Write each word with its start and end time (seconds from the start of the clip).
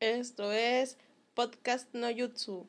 Esto 0.00 0.50
es 0.50 0.96
Podcast 1.34 1.94
No 1.94 2.06
Jutsu. 2.08 2.66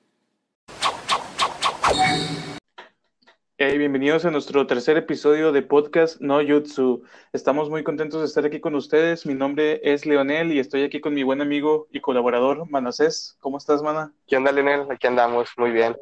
Hey, 3.58 3.78
bienvenidos 3.78 4.26
a 4.26 4.32
nuestro 4.32 4.68
tercer 4.68 4.98
episodio 4.98 5.54
de 5.54 5.62
Podcast 5.62 6.20
No 6.20 6.46
Jutsu. 6.46 7.04
Estamos 7.32 7.70
muy 7.70 7.86
contentos 7.86 8.20
de 8.20 8.26
estar 8.26 8.46
aquí 8.46 8.60
con 8.60 8.76
ustedes. 8.76 9.26
Mi 9.26 9.34
nombre 9.34 9.80
es 9.82 10.06
Leonel 10.06 10.52
y 10.52 10.60
estoy 10.60 10.84
aquí 10.84 11.00
con 11.00 11.14
mi 11.14 11.24
buen 11.24 11.40
amigo 11.40 11.88
y 11.90 12.02
colaborador 12.02 12.70
Manasés. 12.70 13.38
¿Cómo 13.40 13.60
estás, 13.60 13.82
Mana? 13.82 14.12
¿Qué 14.28 14.36
onda, 14.36 14.52
Leonel? 14.52 14.92
Aquí 14.92 15.08
andamos, 15.08 15.52
muy 15.56 15.72
bien. 15.72 15.96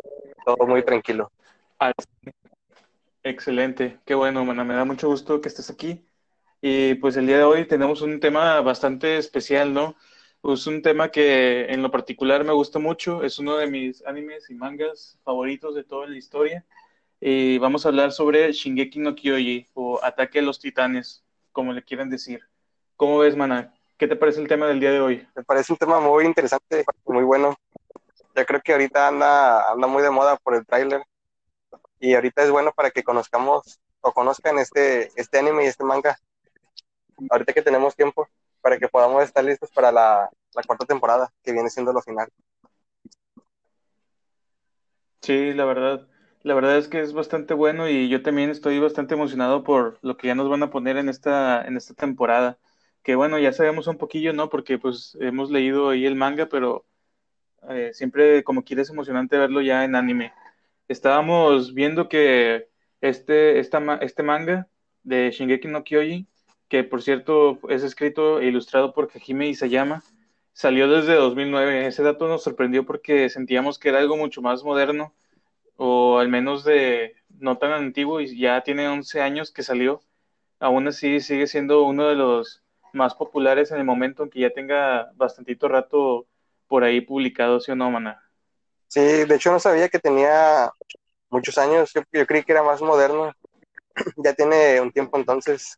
Todo 0.43 0.65
muy 0.65 0.81
tranquilo. 0.81 1.31
Ah, 1.79 1.93
excelente, 3.21 3.99
qué 4.03 4.15
bueno, 4.15 4.43
Mana. 4.45 4.63
Me 4.63 4.73
da 4.73 4.83
mucho 4.83 5.07
gusto 5.07 5.41
que 5.41 5.49
estés 5.49 5.69
aquí. 5.69 6.03
Y 6.59 6.95
pues 6.95 7.17
el 7.17 7.27
día 7.27 7.37
de 7.37 7.43
hoy 7.43 7.67
tenemos 7.67 8.01
un 8.01 8.19
tema 8.19 8.59
bastante 8.61 9.19
especial, 9.19 9.75
¿no? 9.75 9.95
Es 10.41 10.67
un 10.67 10.81
tema 10.81 11.09
que 11.09 11.65
en 11.65 11.81
lo 11.83 11.91
particular 11.91 12.45
me 12.45 12.53
gusta 12.53 12.79
mucho, 12.79 13.23
es 13.23 13.39
uno 13.39 13.57
de 13.57 13.67
mis 13.67 14.05
animes 14.05 14.49
y 14.49 14.55
mangas 14.55 15.19
favoritos 15.23 15.75
de 15.75 15.83
toda 15.83 16.07
la 16.07 16.17
historia. 16.17 16.65
Y 17.19 17.57
vamos 17.57 17.85
a 17.85 17.89
hablar 17.89 18.13
sobre 18.13 18.51
Shingeki 18.53 18.99
no 18.99 19.15
Kyoji 19.15 19.67
o 19.73 19.99
Ataque 20.01 20.39
a 20.39 20.41
los 20.41 20.59
Titanes, 20.59 21.25
como 21.51 21.73
le 21.73 21.83
quieran 21.83 22.09
decir. 22.09 22.39
¿Cómo 22.95 23.19
ves, 23.19 23.35
Mana? 23.35 23.73
¿Qué 23.97 24.07
te 24.07 24.15
parece 24.15 24.39
el 24.41 24.47
tema 24.47 24.65
del 24.67 24.79
día 24.79 24.91
de 24.91 25.01
hoy? 25.01 25.27
Me 25.35 25.43
parece 25.43 25.73
un 25.73 25.77
tema 25.77 25.99
muy 25.99 26.25
interesante, 26.25 26.85
muy 27.05 27.23
bueno. 27.23 27.55
Ya 28.33 28.45
creo 28.45 28.61
que 28.61 28.71
ahorita 28.71 29.09
anda, 29.09 29.69
anda 29.69 29.87
muy 29.87 30.01
de 30.01 30.09
moda 30.09 30.37
por 30.37 30.55
el 30.55 30.65
tráiler. 30.65 31.03
Y 31.99 32.13
ahorita 32.15 32.43
es 32.43 32.49
bueno 32.49 32.71
para 32.71 32.91
que 32.91 33.03
conozcamos 33.03 33.79
o 33.99 34.13
conozcan 34.13 34.57
este, 34.57 35.11
este 35.19 35.39
anime 35.39 35.65
y 35.65 35.67
este 35.67 35.83
manga. 35.83 36.17
Ahorita 37.29 37.51
que 37.51 37.61
tenemos 37.61 37.93
tiempo 37.93 38.29
para 38.61 38.77
que 38.77 38.87
podamos 38.87 39.23
estar 39.23 39.43
listos 39.43 39.69
para 39.71 39.91
la, 39.91 40.29
cuarta 40.65 40.85
temporada, 40.85 41.31
que 41.43 41.51
viene 41.51 41.69
siendo 41.69 41.93
lo 41.93 42.01
final. 42.01 42.29
Sí, 45.21 45.53
la 45.53 45.65
verdad. 45.65 46.07
La 46.43 46.53
verdad 46.53 46.77
es 46.77 46.87
que 46.87 47.01
es 47.01 47.13
bastante 47.13 47.53
bueno 47.53 47.89
y 47.89 48.07
yo 48.07 48.23
también 48.23 48.49
estoy 48.49 48.79
bastante 48.79 49.13
emocionado 49.13 49.63
por 49.63 49.99
lo 50.01 50.15
que 50.15 50.27
ya 50.27 50.35
nos 50.35 50.49
van 50.49 50.63
a 50.63 50.69
poner 50.69 50.97
en 50.97 51.09
esta, 51.09 51.61
en 51.65 51.75
esta 51.75 51.93
temporada. 51.93 52.57
Que 53.03 53.15
bueno, 53.15 53.37
ya 53.39 53.51
sabemos 53.51 53.87
un 53.87 53.97
poquillo, 53.97 54.33
¿no? 54.33 54.49
Porque 54.49 54.77
pues 54.77 55.17
hemos 55.19 55.51
leído 55.51 55.89
ahí 55.89 56.05
el 56.05 56.15
manga, 56.15 56.47
pero 56.47 56.85
eh, 57.69 57.91
siempre 57.93 58.43
como 58.43 58.63
quieres 58.63 58.89
emocionante 58.89 59.37
verlo 59.37 59.61
ya 59.61 59.83
en 59.83 59.95
anime. 59.95 60.33
Estábamos 60.87 61.73
viendo 61.73 62.09
que 62.09 62.69
este, 63.01 63.59
esta, 63.59 63.79
este 64.01 64.23
manga 64.23 64.67
de 65.03 65.31
Shingeki 65.31 65.67
no 65.67 65.83
Kyoji, 65.83 66.27
que 66.69 66.83
por 66.83 67.01
cierto 67.01 67.59
es 67.69 67.83
escrito 67.83 68.39
e 68.39 68.45
ilustrado 68.45 68.93
por 68.93 69.09
Hajime 69.13 69.49
Isayama, 69.49 70.03
salió 70.53 70.89
desde 70.89 71.15
2009. 71.15 71.87
Ese 71.87 72.03
dato 72.03 72.27
nos 72.27 72.43
sorprendió 72.43 72.85
porque 72.85 73.29
sentíamos 73.29 73.79
que 73.79 73.89
era 73.89 73.99
algo 73.99 74.15
mucho 74.15 74.41
más 74.41 74.63
moderno 74.63 75.13
o 75.75 76.19
al 76.19 76.29
menos 76.29 76.63
de 76.63 77.15
no 77.39 77.57
tan 77.57 77.71
antiguo 77.71 78.21
y 78.21 78.37
ya 78.37 78.61
tiene 78.63 78.87
11 78.87 79.21
años 79.21 79.51
que 79.51 79.63
salió, 79.63 80.01
aún 80.59 80.87
así 80.87 81.21
sigue 81.21 81.47
siendo 81.47 81.83
uno 81.83 82.07
de 82.07 82.15
los 82.15 82.61
más 82.93 83.15
populares 83.15 83.71
en 83.71 83.77
el 83.77 83.85
momento, 83.85 84.23
aunque 84.23 84.41
ya 84.41 84.49
tenga 84.49 85.11
bastantito 85.15 85.67
rato 85.67 86.27
por 86.67 86.83
ahí 86.83 87.01
publicado, 87.01 87.59
¿sí 87.59 87.71
o 87.71 87.75
no, 87.75 87.89
mana? 87.89 88.21
Sí, 88.87 88.99
de 88.99 89.35
hecho 89.35 89.51
no 89.51 89.59
sabía 89.59 89.87
que 89.87 89.99
tenía 89.99 90.69
muchos 91.29 91.57
años, 91.57 91.93
yo 91.93 92.25
creí 92.27 92.43
que 92.43 92.51
era 92.51 92.63
más 92.63 92.81
moderno, 92.81 93.33
ya 94.17 94.33
tiene 94.33 94.81
un 94.81 94.91
tiempo 94.91 95.17
entonces. 95.17 95.77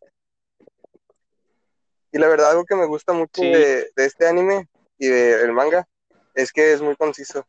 Y 2.11 2.17
la 2.17 2.27
verdad, 2.27 2.51
algo 2.51 2.65
que 2.65 2.75
me 2.75 2.85
gusta 2.85 3.13
mucho 3.13 3.41
Sí. 3.41 3.51
de, 3.51 3.91
de 3.95 4.05
este 4.05 4.27
anime 4.27 4.67
y 4.97 5.07
del 5.07 5.53
manga 5.53 5.87
es 6.35 6.51
que 6.51 6.73
es 6.73 6.81
muy 6.81 6.95
conciso. 6.95 7.45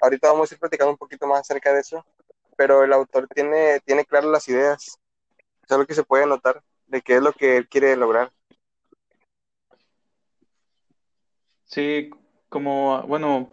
Ahorita 0.00 0.30
vamos 0.30 0.50
a 0.50 0.54
ir 0.54 0.60
platicando 0.60 0.92
un 0.92 0.98
poquito 0.98 1.26
más 1.26 1.40
acerca 1.40 1.72
de 1.72 1.80
eso, 1.80 2.04
pero 2.56 2.84
el 2.84 2.92
autor 2.92 3.28
tiene, 3.28 3.80
tiene 3.80 4.04
claras 4.04 4.30
las 4.30 4.48
ideas. 4.48 4.98
Es 5.62 5.70
algo 5.70 5.86
que 5.86 5.94
se 5.94 6.04
puede 6.04 6.26
notar 6.26 6.62
de 6.86 7.00
qué 7.02 7.16
es 7.16 7.22
lo 7.22 7.32
que 7.32 7.56
él 7.56 7.68
quiere 7.68 7.96
lograr. 7.96 8.32
Sí, 11.64 12.10
como, 12.48 13.02
bueno, 13.02 13.50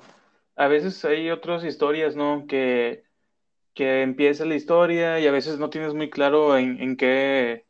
a 0.55 0.67
veces 0.67 1.03
hay 1.05 1.31
otras 1.31 1.63
historias, 1.63 2.15
¿no? 2.15 2.45
Que, 2.47 3.03
que 3.73 4.03
empieza 4.03 4.45
la 4.45 4.55
historia 4.55 5.19
y 5.19 5.27
a 5.27 5.31
veces 5.31 5.57
no 5.57 5.69
tienes 5.69 5.93
muy 5.93 6.09
claro 6.09 6.57
en, 6.57 6.79
en 6.81 6.97
qué, 6.97 7.65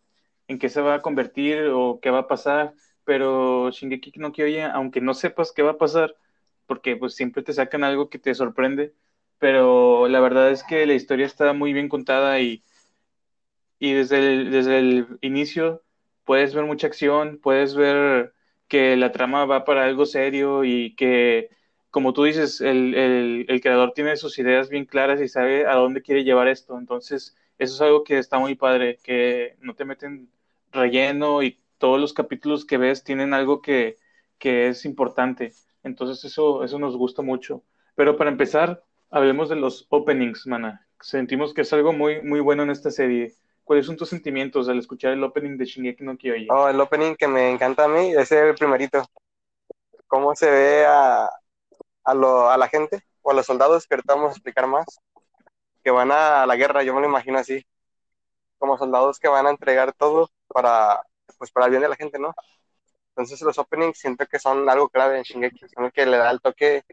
en 0.52 0.60
qué 0.60 0.70
se 0.70 0.82
va 0.82 0.96
a 0.96 1.02
convertir 1.02 1.68
o 1.74 2.00
qué 2.02 2.10
va 2.12 2.20
a 2.20 2.28
pasar, 2.28 2.74
pero 3.04 3.70
Shingeki 3.72 4.14
no 4.18 4.32
Kyojin, 4.32 4.66
aunque 4.74 5.02
no 5.02 5.14
sepas 5.14 5.52
qué 5.52 5.64
va 5.64 5.72
a 5.72 5.78
pasar, 5.78 6.16
porque 6.68 6.96
pues 6.98 7.16
siempre 7.16 7.44
te 7.44 7.54
sacan 7.54 7.84
algo 7.84 8.10
que 8.10 8.20
te 8.20 8.36
sorprende, 8.36 8.94
pero 9.40 10.08
la 10.08 10.20
verdad 10.20 10.52
es 10.52 10.64
que 10.64 10.86
la 10.86 10.94
historia 10.94 11.26
está 11.26 11.54
muy 11.54 11.74
bien 11.74 11.90
contada 11.90 12.40
y, 12.42 12.64
y 13.80 13.94
desde 13.94 14.18
el, 14.20 14.52
desde 14.52 14.80
el 14.80 15.08
inicio 15.22 15.84
puedes 16.24 16.54
ver 16.54 16.66
mucha 16.66 16.88
acción, 16.88 17.40
puedes 17.42 17.76
ver 17.76 18.34
que 18.68 18.96
la 18.98 19.12
trama 19.12 19.46
va 19.46 19.66
para 19.66 19.86
algo 19.86 20.06
serio 20.06 20.64
y 20.64 20.96
que, 20.96 21.50
como 21.90 22.14
tú 22.14 22.24
dices, 22.24 22.62
el, 22.62 22.94
el, 22.96 23.46
el 23.50 23.62
creador 23.62 23.94
tiene 23.94 24.16
sus 24.18 24.38
ideas 24.40 24.70
bien 24.70 24.86
claras 24.86 25.20
y 25.22 25.28
sabe 25.28 25.66
a 25.68 25.74
dónde 25.76 26.02
quiere 26.02 26.24
llevar 26.24 26.48
esto. 26.48 26.78
Entonces, 26.78 27.36
eso 27.58 27.76
es 27.76 27.82
algo 27.82 28.04
que 28.04 28.18
está 28.18 28.40
muy 28.40 28.56
padre, 28.56 29.00
que 29.04 29.58
no 29.62 29.76
te 29.76 29.86
meten 29.86 30.32
relleno 30.72 31.44
y 31.44 31.60
todos 31.78 32.00
los 32.00 32.14
capítulos 32.14 32.66
que 32.66 32.78
ves 32.78 33.04
tienen 33.04 33.34
algo 33.34 33.62
que, 33.62 33.98
que 34.38 34.68
es 34.68 34.86
importante. 34.86 35.54
Entonces, 35.84 36.24
eso, 36.24 36.64
eso 36.64 36.80
nos 36.80 36.96
gusta 36.96 37.22
mucho. 37.22 37.64
Pero 37.96 38.18
para 38.18 38.30
empezar, 38.30 38.84
hablemos 39.10 39.50
de 39.50 39.56
los 39.56 39.88
openings, 39.90 40.48
mana. 40.48 40.88
Sentimos 41.00 41.54
que 41.54 41.62
es 41.62 41.74
algo 41.74 41.94
muy, 41.94 42.22
muy 42.22 42.40
bueno 42.40 42.64
en 42.64 42.70
esta 42.70 42.92
serie. 42.92 43.34
¿Cuáles 43.64 43.86
son 43.86 43.98
tus 43.98 44.10
sentimientos 44.10 44.70
al 44.70 44.80
escuchar 44.80 45.14
el 45.14 45.24
opening 45.24 45.58
de 45.58 45.66
Shingeki 45.66 46.04
no 46.04 46.18
Kyojin? 46.18 46.52
Oh, 46.52 46.68
el 46.68 46.80
opening 46.80 47.16
que 47.16 47.28
me 47.28 47.50
encanta 47.50 47.86
a 47.86 47.88
mí 47.88 48.12
es 48.12 48.32
el 48.32 48.56
primerito. 48.56 49.04
Cómo 50.08 50.36
se 50.36 50.50
ve 50.52 50.86
a, 50.86 51.30
a, 52.04 52.14
lo, 52.14 52.50
a 52.50 52.58
la 52.58 52.68
gente 52.68 53.02
o 53.22 53.32
a 53.32 53.34
los 53.34 53.46
soldados, 53.46 53.88
que 53.88 53.96
ahorita 53.96 54.16
vamos 54.16 54.30
a 54.30 54.34
explicar 54.34 54.68
más, 54.68 54.86
que 55.84 55.92
van 55.92 56.12
a 56.12 56.46
la 56.46 56.56
guerra, 56.56 56.84
yo 56.84 56.94
me 56.94 57.02
lo 57.02 57.08
imagino 57.08 57.38
así, 57.38 57.66
como 58.62 58.78
soldados 58.80 59.20
que 59.20 59.30
van 59.30 59.48
a 59.48 59.52
entregar 59.52 59.94
todo 59.94 60.30
para, 60.48 61.04
pues, 61.40 61.52
para 61.52 61.68
el 61.68 61.72
bien 61.72 61.84
de 61.84 61.90
la 61.90 61.98
gente, 61.98 62.20
¿no? 62.20 62.34
Entonces 63.12 63.42
los 63.42 63.58
openings 63.60 64.00
siento 64.00 64.28
que 64.28 64.40
son 64.40 64.70
algo 64.70 64.90
clave 64.90 65.18
en 65.18 65.24
Shingeki, 65.24 65.68
son 65.76 65.92
que 65.92 66.06
le 66.06 66.18
da 66.18 66.32
el 66.32 66.42
toque 66.42 66.84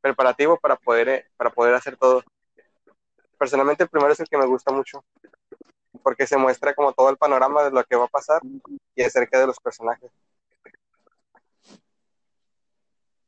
preparativo 0.00 0.58
para 0.58 0.76
poder, 0.76 1.08
eh, 1.10 1.26
para 1.36 1.50
poder 1.50 1.74
hacer 1.74 1.98
todo. 1.98 2.24
Personalmente 3.38 3.84
el 3.84 3.90
primero 3.90 4.12
es 4.12 4.20
el 4.20 4.28
que 4.28 4.38
me 4.38 4.46
gusta 4.46 4.72
mucho, 4.72 5.04
porque 6.02 6.26
se 6.26 6.38
muestra 6.38 6.74
como 6.74 6.94
todo 6.94 7.10
el 7.10 7.18
panorama 7.18 7.64
de 7.64 7.72
lo 7.72 7.84
que 7.84 7.96
va 7.96 8.06
a 8.06 8.08
pasar 8.08 8.42
y 8.96 9.02
acerca 9.04 9.40
de 9.40 9.48
los 9.48 9.60
personajes. 9.60 10.10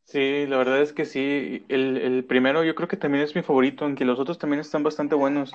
Sí, 0.04 0.46
la 0.46 0.56
verdad 0.58 0.82
es 0.82 0.92
que 0.94 1.04
sí. 1.04 1.64
El, 1.68 1.98
el 1.98 2.24
primero 2.24 2.64
yo 2.64 2.74
creo 2.74 2.88
que 2.88 2.96
también 2.96 3.24
es 3.24 3.36
mi 3.36 3.42
favorito, 3.42 3.84
aunque 3.84 4.04
los 4.06 4.18
otros 4.18 4.38
también 4.38 4.60
están 4.60 4.82
bastante 4.82 5.14
buenos. 5.14 5.52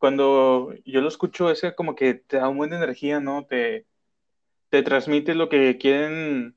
Cuando 0.00 0.74
yo 0.86 1.02
lo 1.02 1.08
escucho, 1.08 1.50
ese 1.52 1.76
como 1.76 1.96
que 1.96 2.14
te 2.16 2.38
da 2.38 2.48
una 2.50 2.58
buena 2.58 2.78
energía, 2.78 3.20
¿no? 3.20 3.46
Te, 3.46 3.86
te 4.70 4.82
transmite 4.82 5.34
lo 5.34 5.48
que 5.50 5.78
quieren, 5.78 6.56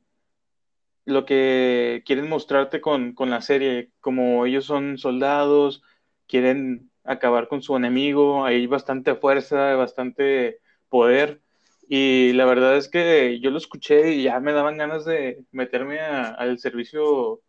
lo 1.05 1.25
que 1.25 2.03
quieren 2.05 2.29
mostrarte 2.29 2.81
con, 2.81 3.13
con 3.13 3.29
la 3.29 3.41
serie. 3.41 3.91
Como 3.99 4.45
ellos 4.45 4.65
son 4.65 4.97
soldados, 4.97 5.83
quieren 6.27 6.91
acabar 7.03 7.47
con 7.49 7.61
su 7.61 7.75
enemigo, 7.75 8.45
hay 8.45 8.67
bastante 8.67 9.15
fuerza, 9.15 9.75
bastante 9.75 10.59
poder. 10.89 11.41
Y 11.89 12.33
la 12.33 12.45
verdad 12.45 12.77
es 12.77 12.89
que 12.89 13.39
yo 13.41 13.51
lo 13.51 13.57
escuché 13.57 14.13
y 14.13 14.23
ya 14.23 14.39
me 14.39 14.53
daban 14.53 14.77
ganas 14.77 15.05
de 15.05 15.43
meterme 15.51 15.99
a- 15.99 16.29
al 16.31 16.59
servicio, 16.59 17.41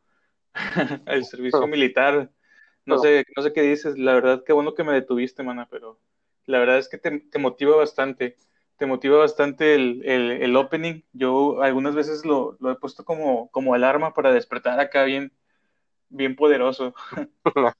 al 1.06 1.24
servicio 1.24 1.66
militar. 1.68 2.30
No 2.86 2.98
sé, 2.98 3.24
no 3.36 3.42
sé 3.42 3.52
qué 3.52 3.62
dices, 3.62 3.98
la 3.98 4.14
verdad, 4.14 4.42
qué 4.44 4.52
bueno 4.52 4.74
que 4.74 4.84
me 4.84 4.92
detuviste, 4.92 5.42
mana, 5.42 5.66
pero 5.70 5.98
la 6.46 6.58
verdad 6.58 6.78
es 6.78 6.88
que 6.88 6.98
te, 6.98 7.20
te 7.20 7.38
motiva 7.38 7.76
bastante, 7.76 8.36
te 8.76 8.86
motiva 8.86 9.18
bastante 9.18 9.74
el, 9.74 10.02
el, 10.04 10.30
el 10.42 10.56
opening. 10.56 11.02
Yo 11.12 11.62
algunas 11.62 11.94
veces 11.94 12.24
lo, 12.26 12.56
lo 12.60 12.70
he 12.70 12.76
puesto 12.76 13.04
como, 13.04 13.50
como 13.50 13.74
alarma 13.74 14.12
para 14.14 14.32
despertar 14.32 14.80
acá 14.80 15.04
bien, 15.04 15.32
bien 16.10 16.36
poderoso. 16.36 16.94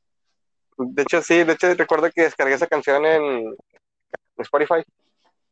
De 0.79 1.03
hecho, 1.03 1.23
sí, 1.23 1.45
de 1.45 1.53
hecho 1.53 1.73
recuerdo 1.75 2.11
que 2.11 2.23
descargué 2.23 2.55
esa 2.55 2.67
canción 2.67 3.05
en 3.07 3.55
Spotify 4.39 4.83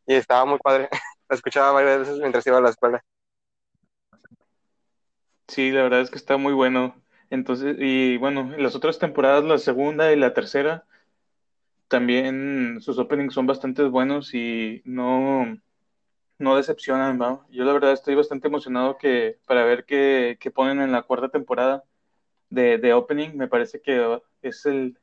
y 0.07 0.15
estaba 0.15 0.45
muy 0.47 0.59
padre. 0.61 0.89
La 1.29 1.37
escuchaba 1.37 1.73
varias 1.73 2.01
veces 2.01 2.19
mientras 2.21 2.47
iba 2.47 2.59
a 2.59 2.63
la 2.63 2.71
escuela. 2.71 3.05
Sí, 5.49 5.71
la 5.71 5.83
verdad 5.85 6.01
es 6.01 6.11
que 6.11 6.17
está 6.19 6.37
muy 6.37 6.53
bueno. 6.53 6.95
Entonces, 7.33 7.77
y 7.79 8.19
bueno, 8.19 8.53
en 8.55 8.63
las 8.63 8.75
otras 8.77 8.99
temporadas, 8.99 9.43
la 9.45 9.57
segunda 9.57 10.13
y 10.13 10.17
la 10.17 10.35
tercera, 10.35 10.85
también 11.89 12.79
sus 12.83 12.99
openings 12.99 13.33
son 13.33 13.47
bastante 13.47 13.85
buenos 13.85 14.35
y 14.35 14.83
no, 14.85 15.59
no 16.39 16.57
decepcionan, 16.57 17.19
¿va? 17.19 17.47
Yo 17.49 17.65
la 17.65 17.73
verdad 17.73 17.93
estoy 17.93 18.17
bastante 18.17 18.49
emocionado 18.49 18.99
que, 18.99 19.39
para 19.47 19.65
ver 19.65 19.87
qué, 19.87 20.37
qué 20.41 20.51
ponen 20.51 20.83
en 20.83 20.93
la 20.93 21.05
cuarta 21.05 21.31
temporada 21.31 21.85
de, 22.51 22.77
de 22.77 22.93
Opening. 22.93 23.35
Me 23.35 23.49
parece 23.49 23.81
que 23.81 24.21
es 24.43 24.67
el, 24.67 24.99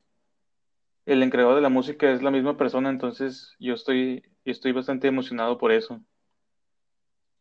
el 1.07 1.23
encargado 1.23 1.55
de 1.55 1.61
la 1.61 1.69
música, 1.69 2.11
es 2.11 2.21
la 2.21 2.29
misma 2.29 2.57
persona, 2.57 2.91
entonces 2.91 3.55
yo 3.59 3.73
estoy, 3.73 4.23
estoy 4.45 4.71
bastante 4.71 5.07
emocionado 5.07 5.57
por 5.57 5.71
eso. 5.71 5.99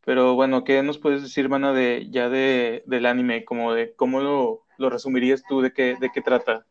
Pero 0.07 0.35
bueno, 0.35 0.65
¿qué 0.65 0.83
nos 0.83 0.97
puedes 0.97 1.21
decir, 1.21 1.51
Mana, 1.51 1.75
de, 1.75 2.09
ya 2.11 2.31
de, 2.31 2.85
del 2.87 3.05
anime? 3.05 3.45
Como 3.45 3.75
de, 3.75 3.95
¿Cómo 3.95 4.23
lo, 4.23 4.65
lo 4.79 4.89
resumirías 4.89 5.43
tú? 5.47 5.61
¿De 5.61 5.73
qué, 5.73 5.97
¿De 6.01 6.11
qué 6.11 6.23
trata? 6.23 6.65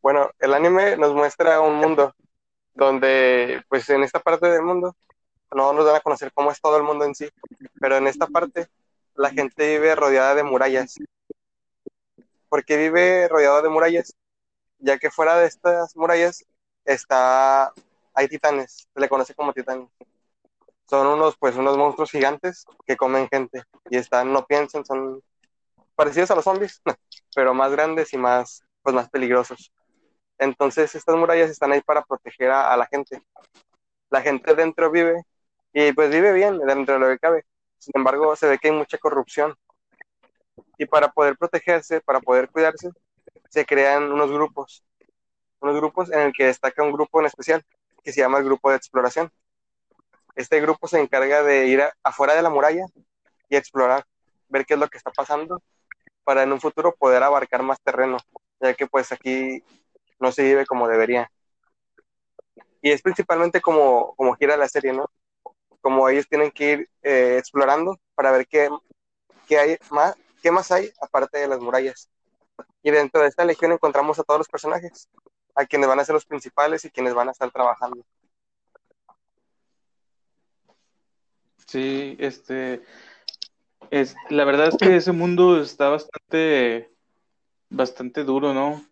Bueno, 0.00 0.30
el 0.38 0.54
anime 0.54 0.96
nos 0.96 1.12
muestra 1.14 1.60
un 1.60 1.76
mundo 1.76 2.14
donde, 2.74 3.62
pues 3.68 3.88
en 3.90 4.02
esta 4.02 4.20
parte 4.20 4.48
del 4.48 4.62
mundo, 4.62 4.96
no 5.52 5.72
nos 5.72 5.86
dan 5.86 5.96
a 5.96 6.00
conocer 6.00 6.32
cómo 6.32 6.50
es 6.50 6.60
todo 6.60 6.76
el 6.76 6.82
mundo 6.82 7.04
en 7.04 7.14
sí, 7.14 7.28
pero 7.80 7.96
en 7.96 8.06
esta 8.06 8.26
parte 8.26 8.68
la 9.14 9.30
gente 9.30 9.68
vive 9.78 9.94
rodeada 9.94 10.34
de 10.34 10.42
murallas. 10.42 10.96
¿Por 12.48 12.64
qué 12.64 12.76
vive 12.76 13.28
rodeada 13.28 13.62
de 13.62 13.68
murallas? 13.68 14.14
Ya 14.78 14.98
que 14.98 15.10
fuera 15.10 15.36
de 15.38 15.46
estas 15.46 15.96
murallas 15.96 16.44
está 16.84 17.72
hay 18.14 18.28
titanes, 18.28 18.88
se 18.92 19.00
le 19.00 19.08
conoce 19.08 19.34
como 19.34 19.52
titanes. 19.52 19.88
Son 20.88 21.06
unos 21.06 21.36
pues 21.36 21.56
unos 21.56 21.76
monstruos 21.76 22.10
gigantes 22.10 22.64
que 22.86 22.96
comen 22.96 23.28
gente 23.28 23.62
y 23.90 23.96
están 23.96 24.32
no 24.32 24.44
piensen, 24.46 24.84
son 24.84 25.22
parecidos 25.94 26.30
a 26.30 26.34
los 26.34 26.44
zombies, 26.44 26.82
pero 27.34 27.54
más 27.54 27.72
grandes 27.72 28.12
y 28.12 28.18
más 28.18 28.64
pues 28.84 28.94
más 28.94 29.08
peligrosos. 29.08 29.72
Entonces 30.38 30.94
estas 30.94 31.16
murallas 31.16 31.50
están 31.50 31.72
ahí 31.72 31.80
para 31.80 32.02
proteger 32.02 32.50
a, 32.50 32.76
la 32.76 32.86
gente. 32.86 33.22
La 34.10 34.20
gente 34.20 34.54
dentro 34.54 34.90
vive 34.90 35.24
y 35.72 35.92
pues 35.92 36.10
vive 36.10 36.32
bien 36.32 36.58
dentro 36.58 36.94
de 36.94 37.00
lo 37.00 37.08
que 37.08 37.18
cabe. 37.18 37.44
Sin 37.78 37.92
embargo, 37.96 38.36
se 38.36 38.46
ve 38.46 38.58
que 38.58 38.68
hay 38.68 38.74
mucha 38.74 38.98
corrupción. 38.98 39.54
Y 40.78 40.86
para 40.86 41.10
poder 41.10 41.36
protegerse, 41.36 42.00
para 42.00 42.20
poder 42.20 42.50
cuidarse, 42.50 42.90
se 43.48 43.64
crean 43.64 44.12
unos 44.12 44.30
grupos. 44.30 44.84
Unos 45.60 45.76
grupos 45.76 46.12
en 46.12 46.20
el 46.20 46.32
que 46.32 46.46
destaca 46.46 46.82
un 46.82 46.92
grupo 46.92 47.20
en 47.20 47.26
especial, 47.26 47.64
que 48.02 48.12
se 48.12 48.20
llama 48.20 48.38
el 48.38 48.44
grupo 48.44 48.70
de 48.70 48.76
exploración. 48.76 49.32
Este 50.36 50.60
grupo 50.60 50.88
se 50.88 51.00
encarga 51.00 51.42
de 51.42 51.66
ir 51.66 51.82
afuera 52.02 52.34
de 52.34 52.42
la 52.42 52.50
muralla 52.50 52.84
y 53.48 53.56
explorar, 53.56 54.04
ver 54.48 54.66
qué 54.66 54.74
es 54.74 54.80
lo 54.80 54.88
que 54.88 54.98
está 54.98 55.10
pasando, 55.10 55.62
para 56.24 56.42
en 56.42 56.52
un 56.52 56.60
futuro 56.60 56.94
poder 56.94 57.22
abarcar 57.22 57.62
más 57.62 57.80
terreno, 57.80 58.18
ya 58.60 58.74
que 58.74 58.86
pues 58.86 59.12
aquí 59.12 59.62
no 60.18 60.32
se 60.32 60.42
vive 60.42 60.66
como 60.66 60.88
debería. 60.88 61.30
Y 62.82 62.90
es 62.90 63.02
principalmente 63.02 63.60
como, 63.60 64.14
como 64.16 64.34
gira 64.34 64.56
la 64.56 64.68
serie, 64.68 64.92
¿no? 64.92 65.10
como 65.84 66.08
ellos 66.08 66.26
tienen 66.26 66.50
que 66.50 66.72
ir 66.72 66.90
eh, 67.02 67.36
explorando 67.38 68.00
para 68.14 68.32
ver 68.32 68.46
qué, 68.46 68.70
qué, 69.46 69.58
hay 69.58 69.76
más, 69.90 70.16
qué 70.42 70.50
más 70.50 70.72
hay 70.72 70.90
aparte 70.98 71.36
de 71.36 71.46
las 71.46 71.60
murallas. 71.60 72.08
Y 72.82 72.90
dentro 72.90 73.20
de 73.20 73.28
esta 73.28 73.44
legión 73.44 73.70
encontramos 73.70 74.18
a 74.18 74.22
todos 74.22 74.38
los 74.38 74.48
personajes, 74.48 75.10
a 75.54 75.66
quienes 75.66 75.86
van 75.86 76.00
a 76.00 76.04
ser 76.06 76.14
los 76.14 76.24
principales 76.24 76.86
y 76.86 76.90
quienes 76.90 77.12
van 77.12 77.28
a 77.28 77.32
estar 77.32 77.50
trabajando. 77.50 78.02
Sí, 81.66 82.16
este, 82.18 82.82
la 84.30 84.44
verdad 84.44 84.68
es 84.68 84.76
que 84.76 84.96
ese 84.96 85.12
mundo 85.12 85.60
está 85.60 85.88
bastante, 85.88 86.90
bastante 87.70 88.24
duro, 88.24 88.54
¿no? 88.54 88.84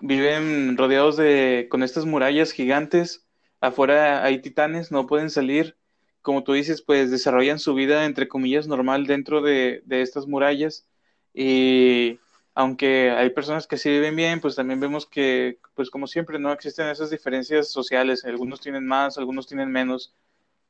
Viven 0.00 0.76
rodeados 0.76 1.16
de, 1.16 1.68
con 1.70 1.82
estas 1.82 2.04
murallas 2.04 2.52
gigantes, 2.52 3.26
afuera 3.60 4.24
hay 4.24 4.40
titanes, 4.40 4.90
no 4.90 5.06
pueden 5.06 5.30
salir, 5.30 5.76
como 6.20 6.44
tú 6.44 6.52
dices, 6.52 6.82
pues 6.82 7.10
desarrollan 7.10 7.58
su 7.58 7.74
vida, 7.74 8.04
entre 8.04 8.28
comillas, 8.28 8.66
normal 8.68 9.06
dentro 9.06 9.42
de, 9.42 9.82
estas 9.88 10.26
murallas. 10.26 10.86
Y 11.34 12.18
aunque 12.54 13.10
hay 13.10 13.30
personas 13.30 13.66
que 13.66 13.78
sí 13.78 13.90
viven 13.90 14.16
bien, 14.16 14.40
pues 14.40 14.56
también 14.56 14.80
vemos 14.80 15.06
que, 15.06 15.58
pues 15.74 15.90
como 15.90 16.06
siempre, 16.06 16.38
no 16.38 16.52
existen 16.52 16.88
esas 16.88 17.10
diferencias 17.10 17.70
sociales. 17.70 18.24
Algunos 18.24 18.60
tienen 18.60 18.86
más, 18.86 19.18
algunos 19.18 19.46
tienen 19.46 19.70
menos. 19.70 20.14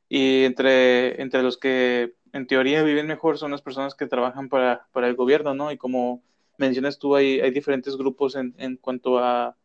Y 0.08 0.44
entre, 0.44 1.20
entre 1.20 1.42
los 1.42 1.58
que 1.58 2.14
en 2.32 2.46
teoría 2.46 2.82
viven 2.82 3.06
mejor 3.06 3.38
son 3.38 3.50
las 3.50 3.62
personas 3.62 3.94
que 3.94 4.06
trabajan 4.06 4.48
para, 4.48 4.86
para 4.92 5.08
el 5.08 5.14
gobierno, 5.14 5.54
¿no? 5.54 5.70
Y 5.70 5.76
como 5.78 6.22
mencionas 6.58 6.98
tú, 6.98 7.16
hay, 7.16 7.40
hay 7.40 7.50
diferentes 7.50 7.96
grupos 7.96 8.36
en, 8.36 8.54
en 8.58 8.76
cuanto 8.76 9.18
a 9.18 9.56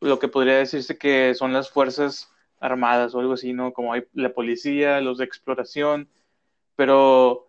lo 0.00 0.18
que 0.18 0.28
podría 0.28 0.56
decirse 0.56 0.98
que 0.98 1.34
son 1.34 1.52
las 1.52 1.70
fuerzas 1.70 2.30
armadas 2.60 3.14
o 3.14 3.20
algo 3.20 3.34
así, 3.34 3.52
¿no? 3.52 3.72
Como 3.72 3.92
hay 3.92 4.04
la 4.14 4.32
policía, 4.32 5.00
los 5.00 5.18
de 5.18 5.24
exploración, 5.24 6.08
pero 6.76 7.48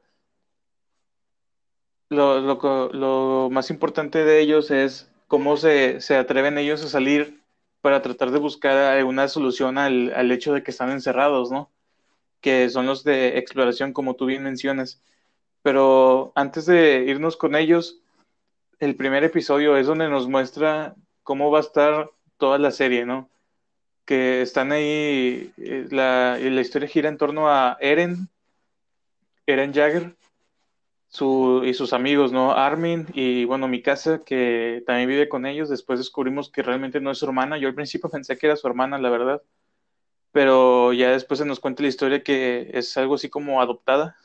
lo, 2.09 2.39
lo, 2.93 3.49
más 3.51 3.69
importante 3.69 4.23
de 4.23 4.39
ellos 4.39 4.71
es 4.71 5.11
cómo 5.27 5.57
se, 5.57 5.99
se, 6.01 6.15
atreven 6.15 6.57
ellos 6.57 6.83
a 6.83 6.87
salir 6.87 7.41
para 7.81 8.01
tratar 8.01 8.31
de 8.31 8.39
buscar 8.39 8.77
alguna 8.77 9.27
solución 9.27 9.77
al, 9.77 10.13
al 10.13 10.31
hecho 10.31 10.53
de 10.53 10.63
que 10.63 10.71
están 10.71 10.91
encerrados, 10.91 11.51
¿no? 11.51 11.71
Que 12.43 12.69
son 12.69 12.85
los 12.85 13.03
de 13.03 13.39
exploración, 13.39 13.93
como 13.93 14.15
tú 14.15 14.27
bien 14.27 14.43
mencionas. 14.43 15.01
Pero 15.63 16.31
antes 16.35 16.67
de 16.67 17.05
irnos 17.07 17.37
con 17.37 17.55
ellos, 17.55 18.01
el 18.79 18.95
primer 18.95 19.23
episodio 19.23 19.77
es 19.77 19.87
donde 19.87 20.09
nos 20.09 20.27
muestra 20.27 20.95
cómo 21.23 21.49
va 21.49 21.57
a 21.59 21.61
estar 21.61 22.11
toda 22.37 22.59
la 22.59 22.69
serie, 22.69 23.05
¿no? 23.05 23.31
que 24.05 24.41
están 24.41 24.71
ahí, 24.71 25.53
eh, 25.57 25.87
la, 25.91 26.37
la 26.39 26.61
historia 26.61 26.87
gira 26.87 27.09
en 27.09 27.17
torno 27.17 27.49
a 27.49 27.77
Eren, 27.79 28.29
Eren 29.45 29.73
Jagger, 29.73 30.15
su, 31.07 31.61
y 31.65 31.73
sus 31.73 31.93
amigos, 31.93 32.31
¿no? 32.31 32.53
Armin 32.53 33.07
y, 33.13 33.45
bueno, 33.45 33.67
mi 33.67 33.81
casa, 33.81 34.23
que 34.25 34.83
también 34.87 35.09
vive 35.09 35.29
con 35.29 35.45
ellos. 35.45 35.69
Después 35.69 35.99
descubrimos 35.99 36.49
que 36.49 36.63
realmente 36.63 36.99
no 36.99 37.11
es 37.11 37.19
su 37.19 37.25
hermana. 37.25 37.57
Yo 37.57 37.67
al 37.67 37.75
principio 37.75 38.09
pensé 38.11 38.37
que 38.37 38.47
era 38.47 38.55
su 38.55 38.67
hermana, 38.67 38.97
la 38.97 39.09
verdad. 39.09 39.41
Pero 40.33 40.91
ya 40.91 41.11
después 41.11 41.37
se 41.37 41.45
nos 41.45 41.61
cuenta 41.61 41.83
la 41.83 41.89
historia 41.89 42.23
que 42.23 42.69
es 42.73 42.97
algo 42.97 43.15
así 43.15 43.29
como 43.29 43.61
adoptada. 43.61 44.17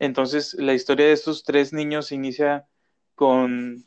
Entonces, 0.00 0.54
la 0.54 0.74
historia 0.74 1.06
de 1.06 1.12
estos 1.12 1.44
tres 1.44 1.72
niños 1.72 2.10
inicia 2.10 2.66
con, 3.14 3.86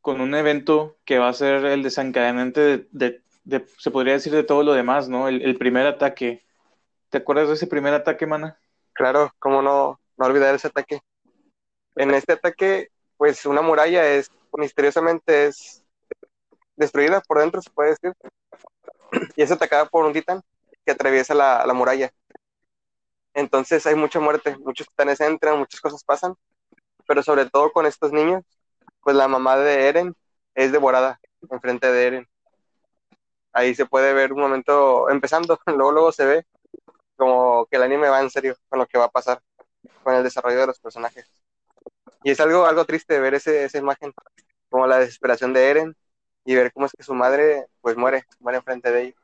con 0.00 0.20
un 0.20 0.34
evento 0.34 0.98
que 1.04 1.20
va 1.20 1.28
a 1.28 1.32
ser 1.32 1.64
el 1.66 1.84
desencadenante 1.84 2.88
de 2.90 3.22
se 3.78 3.90
podría 3.90 4.14
decir 4.14 4.32
de 4.32 4.44
todo 4.44 4.62
lo 4.62 4.74
demás, 4.74 5.08
¿no? 5.08 5.28
El, 5.28 5.56
primer 5.56 5.86
ataque. 5.86 6.44
¿Te 7.08 7.18
acuerdas 7.18 7.48
de 7.48 7.54
ese 7.54 7.66
primer 7.66 7.94
ataque, 7.94 8.26
mana? 8.26 8.58
Claro, 8.92 9.32
cómo 9.38 9.62
no, 9.62 9.98
no 10.16 10.26
olvidar 10.26 10.54
ese 10.54 10.68
ataque. 10.68 11.00
En 11.96 12.12
este 12.12 12.34
ataque, 12.34 12.90
pues 13.16 13.46
una 13.46 13.62
muralla 13.62 14.06
es 14.06 14.30
misteriosamente 14.52 15.46
es 15.46 15.82
destruida 16.76 17.20
por 17.22 17.38
dentro, 17.38 17.62
se 17.62 17.70
puede 17.70 17.90
decir, 17.90 18.12
y 19.36 19.42
es 19.42 19.50
atacada 19.50 19.86
por 19.86 20.04
un 20.04 20.12
titán 20.12 20.42
que 20.84 20.92
atraviesa 20.92 21.34
la, 21.34 21.64
la 21.66 21.74
muralla. 21.74 22.12
Entonces 23.34 23.86
hay 23.86 23.94
mucha 23.94 24.20
muerte, 24.20 24.56
muchos 24.58 24.88
titanes 24.88 25.20
entran, 25.20 25.58
muchas 25.58 25.80
cosas 25.80 26.02
pasan, 26.04 26.34
pero 27.06 27.22
sobre 27.22 27.46
todo 27.46 27.72
con 27.72 27.86
estos 27.86 28.12
niños, 28.12 28.44
pues 29.02 29.16
la 29.16 29.28
mamá 29.28 29.56
de 29.56 29.88
Eren 29.88 30.16
es 30.54 30.72
devorada 30.72 31.20
enfrente 31.50 31.90
de 31.90 32.06
Eren 32.06 32.28
ahí 33.58 33.74
se 33.74 33.86
puede 33.86 34.12
ver 34.12 34.32
un 34.32 34.40
momento 34.40 35.10
empezando, 35.10 35.58
luego 35.66 35.92
luego 35.92 36.12
se 36.12 36.24
ve 36.24 36.46
como 37.16 37.66
que 37.66 37.76
el 37.76 37.82
anime 37.82 38.08
va 38.08 38.20
en 38.20 38.30
serio 38.30 38.56
con 38.68 38.78
lo 38.78 38.86
que 38.86 38.98
va 38.98 39.06
a 39.06 39.10
pasar 39.10 39.42
con 40.02 40.14
el 40.14 40.22
desarrollo 40.22 40.60
de 40.60 40.66
los 40.68 40.78
personajes. 40.78 41.26
Y 42.22 42.30
es 42.30 42.40
algo, 42.40 42.66
algo 42.66 42.84
triste 42.84 43.18
ver 43.20 43.34
ese, 43.34 43.64
esa 43.64 43.78
imagen, 43.78 44.12
como 44.68 44.86
la 44.86 44.98
desesperación 44.98 45.52
de 45.52 45.70
Eren 45.70 45.96
y 46.48 46.54
ver 46.54 46.72
cómo 46.72 46.86
es 46.86 46.92
que 46.92 47.02
su 47.02 47.12
madre 47.12 47.66
pues 47.82 47.98
muere, 47.98 48.24
muere 48.40 48.56
enfrente 48.56 48.90
de 48.90 49.02
ella. 49.02 49.14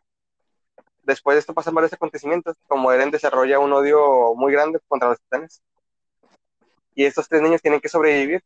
Después 1.04 1.36
de 1.36 1.40
esto 1.40 1.54
pasan 1.54 1.74
varios 1.74 1.94
acontecimientos, 1.94 2.54
como 2.68 2.92
Eren 2.92 3.10
desarrolla 3.10 3.58
un 3.58 3.72
odio 3.72 4.34
muy 4.34 4.52
grande 4.52 4.78
contra 4.88 5.08
los 5.08 5.18
titanes. 5.18 5.62
Y 6.94 7.06
estos 7.06 7.26
tres 7.26 7.40
niños 7.40 7.62
tienen 7.62 7.80
que 7.80 7.88
sobrevivir 7.88 8.44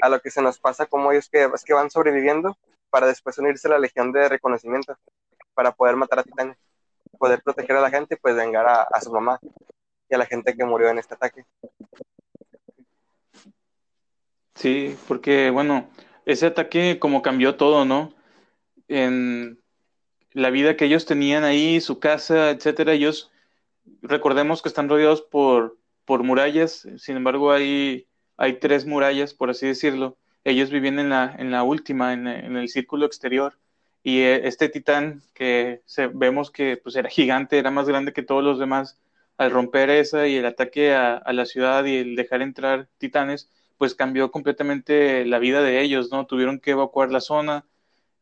a 0.00 0.08
lo 0.08 0.20
que 0.20 0.32
se 0.32 0.42
nos 0.42 0.58
pasa, 0.58 0.86
como 0.86 1.12
ellos 1.12 1.28
que, 1.30 1.44
es 1.44 1.62
que 1.62 1.72
van 1.72 1.88
sobreviviendo 1.88 2.58
para 2.90 3.06
después 3.06 3.38
unirse 3.38 3.68
a 3.68 3.70
la 3.70 3.78
Legión 3.78 4.10
de 4.10 4.28
Reconocimiento, 4.28 4.98
para 5.54 5.70
poder 5.70 5.94
matar 5.94 6.18
a 6.18 6.24
titanes, 6.24 6.58
poder 7.16 7.44
proteger 7.44 7.76
a 7.76 7.80
la 7.80 7.90
gente 7.90 8.16
y 8.16 8.18
pues 8.18 8.34
vengar 8.34 8.66
a, 8.66 9.00
su 9.00 9.12
mamá 9.12 9.38
y 10.10 10.16
a 10.16 10.18
la 10.18 10.26
gente 10.26 10.56
que 10.56 10.64
murió 10.64 10.88
en 10.88 10.98
este 10.98 11.14
ataque. 11.14 11.46
Sí, 14.56 14.98
porque 15.06 15.50
bueno, 15.50 15.88
ese 16.26 16.46
ataque 16.46 16.98
como 16.98 17.22
cambió 17.22 17.56
todo, 17.56 17.84
¿no? 17.84 18.14
En 18.88 19.58
la 20.32 20.50
vida 20.50 20.76
que 20.76 20.86
ellos 20.86 21.06
tenían 21.06 21.44
ahí, 21.44 21.80
su 21.80 22.00
casa, 22.00 22.50
etcétera, 22.50 22.92
ellos 22.92 23.30
recordemos 24.02 24.62
que 24.62 24.68
están 24.68 24.88
rodeados 24.88 25.22
por, 25.22 25.78
por 26.04 26.22
murallas, 26.22 26.86
sin 26.98 27.16
embargo 27.16 27.52
hay, 27.52 28.06
hay 28.36 28.58
tres 28.58 28.86
murallas, 28.86 29.34
por 29.34 29.50
así 29.50 29.66
decirlo, 29.66 30.16
ellos 30.44 30.70
vivían 30.70 30.98
en 30.98 31.08
la, 31.08 31.34
en 31.38 31.50
la 31.50 31.62
última, 31.62 32.12
en, 32.12 32.26
el 32.26 32.68
círculo 32.68 33.06
exterior, 33.06 33.58
y 34.02 34.20
eh, 34.20 34.46
este 34.46 34.68
titán 34.68 35.22
que 35.32 35.82
se, 35.86 36.08
vemos 36.08 36.50
que 36.50 36.76
pues, 36.76 36.96
era 36.96 37.08
gigante, 37.08 37.58
era 37.58 37.70
más 37.70 37.88
grande 37.88 38.12
que 38.12 38.22
todos 38.22 38.44
los 38.44 38.58
demás, 38.58 38.98
al 39.38 39.50
romper 39.50 39.90
esa 39.90 40.28
y 40.28 40.36
el 40.36 40.46
ataque 40.46 40.94
a, 40.94 41.16
a, 41.16 41.32
la 41.32 41.46
ciudad 41.46 41.84
y 41.86 41.96
el 41.96 42.16
dejar 42.16 42.42
entrar 42.42 42.88
titanes, 42.98 43.50
pues 43.78 43.94
cambió 43.94 44.30
completamente 44.30 45.24
la 45.26 45.38
vida 45.38 45.62
de 45.62 45.80
ellos, 45.82 46.10
¿no? 46.10 46.26
Tuvieron 46.26 46.60
que 46.60 46.72
evacuar 46.72 47.10
la 47.10 47.20
zona, 47.20 47.66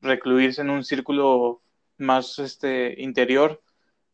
recluirse 0.01 0.63
en 0.63 0.71
un 0.71 0.85
círculo 0.85 1.63
más 1.99 2.39
este, 2.39 3.01
interior, 3.01 3.63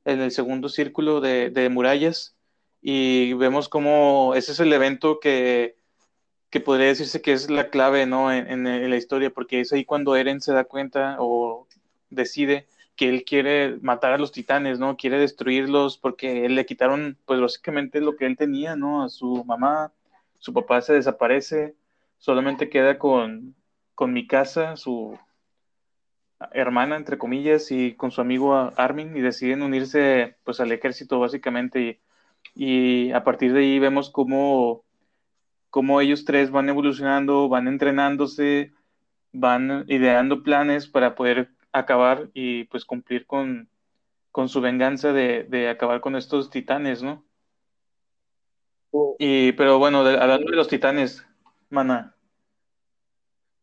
en 0.04 0.20
el 0.20 0.30
segundo 0.30 0.68
círculo 0.68 1.20
de, 1.20 1.68
murallas, 1.70 2.36
y 2.80 3.32
vemos 3.34 3.68
cómo 3.68 4.34
ese 4.36 4.52
es 4.52 4.60
el 4.60 4.72
evento 4.72 5.20
que, 5.20 5.76
que 6.50 6.60
podría 6.60 6.88
decirse 6.88 7.20
que 7.22 7.32
es 7.32 7.50
la 7.50 7.70
clave 7.70 8.06
¿no? 8.06 8.32
En, 8.32 8.66
en, 8.66 8.90
la 8.90 8.96
historia, 8.96 9.30
porque 9.30 9.60
es 9.60 9.72
ahí 9.72 9.84
cuando 9.84 10.16
Eren 10.16 10.40
se 10.40 10.52
da 10.52 10.64
cuenta 10.64 11.16
o 11.18 11.66
decide 12.10 12.66
que 12.96 13.08
él 13.08 13.24
quiere 13.24 13.78
matar 13.80 14.12
a 14.12 14.18
los 14.18 14.32
titanes, 14.32 14.78
¿no? 14.78 14.96
Quiere 14.96 15.18
destruirlos 15.18 15.98
porque 15.98 16.44
él 16.44 16.56
le 16.56 16.66
quitaron, 16.66 17.16
pues 17.26 17.40
básicamente 17.40 18.00
lo 18.00 18.16
que 18.16 18.26
él 18.26 18.36
tenía, 18.36 18.74
¿no? 18.76 19.04
A 19.04 19.08
su 19.08 19.44
mamá, 19.44 19.92
su 20.38 20.52
papá 20.52 20.80
se 20.80 20.94
desaparece, 20.94 21.76
solamente 22.18 22.70
queda 22.70 22.98
con, 22.98 23.56
con 23.94 24.12
mi 24.12 24.26
casa, 24.26 24.76
su 24.76 25.18
hermana, 26.52 26.96
entre 26.96 27.18
comillas, 27.18 27.70
y 27.70 27.94
con 27.94 28.10
su 28.10 28.20
amigo 28.20 28.54
Armin, 28.76 29.16
y 29.16 29.20
deciden 29.20 29.62
unirse, 29.62 30.36
pues, 30.44 30.60
al 30.60 30.72
ejército, 30.72 31.18
básicamente, 31.18 32.00
y, 32.54 33.08
y 33.08 33.12
a 33.12 33.24
partir 33.24 33.52
de 33.52 33.60
ahí 33.60 33.78
vemos 33.78 34.10
cómo, 34.10 34.84
cómo 35.70 36.00
ellos 36.00 36.24
tres 36.24 36.50
van 36.50 36.68
evolucionando, 36.68 37.48
van 37.48 37.68
entrenándose, 37.68 38.72
van 39.32 39.84
ideando 39.88 40.42
planes 40.42 40.88
para 40.88 41.14
poder 41.14 41.50
acabar 41.72 42.30
y 42.34 42.64
pues 42.64 42.84
cumplir 42.84 43.26
con, 43.26 43.68
con 44.30 44.48
su 44.48 44.60
venganza 44.60 45.12
de, 45.12 45.44
de, 45.44 45.68
acabar 45.68 46.00
con 46.00 46.16
estos 46.16 46.50
titanes, 46.50 47.02
¿no? 47.02 47.24
Y, 49.18 49.52
pero 49.52 49.78
bueno, 49.78 49.98
hablando 49.98 50.50
de 50.50 50.56
los 50.56 50.68
titanes, 50.68 51.26
Mana, 51.70 52.14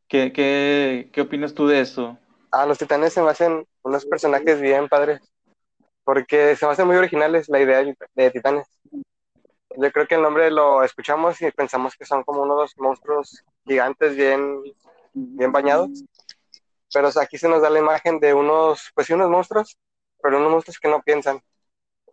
¿qué, 0.09 0.33
qué, 0.33 1.09
¿qué 1.13 1.21
opinas 1.21 1.53
tú 1.53 1.65
de 1.65 1.79
eso? 1.79 2.17
Ah, 2.51 2.65
los 2.65 2.77
titanes 2.77 3.13
se 3.13 3.21
me 3.21 3.29
hacen 3.29 3.65
unos 3.81 4.05
personajes 4.05 4.59
bien 4.59 4.89
padres, 4.89 5.21
porque 6.03 6.57
se 6.57 6.65
me 6.65 6.73
hacen 6.73 6.87
muy 6.87 6.97
originales 6.97 7.47
la 7.47 7.61
idea 7.61 7.83
de 8.15 8.31
titanes. 8.31 8.67
Yo 9.77 9.91
creo 9.91 10.07
que 10.07 10.15
el 10.15 10.21
nombre 10.21 10.51
lo 10.51 10.83
escuchamos 10.83 11.41
y 11.41 11.51
pensamos 11.51 11.95
que 11.95 12.05
son 12.05 12.23
como 12.23 12.41
unos 12.43 12.73
monstruos 12.77 13.43
gigantes 13.65 14.15
bien, 14.15 14.61
bien 15.13 15.51
bañados, 15.53 16.03
pero 16.93 17.09
aquí 17.19 17.37
se 17.37 17.47
nos 17.47 17.61
da 17.61 17.69
la 17.69 17.79
imagen 17.79 18.19
de 18.19 18.33
unos, 18.33 18.91
pues 18.93 19.07
sí, 19.07 19.13
unos 19.13 19.29
monstruos, 19.29 19.77
pero 20.21 20.37
unos 20.37 20.51
monstruos 20.51 20.79
que 20.79 20.89
no 20.89 21.01
piensan, 21.01 21.41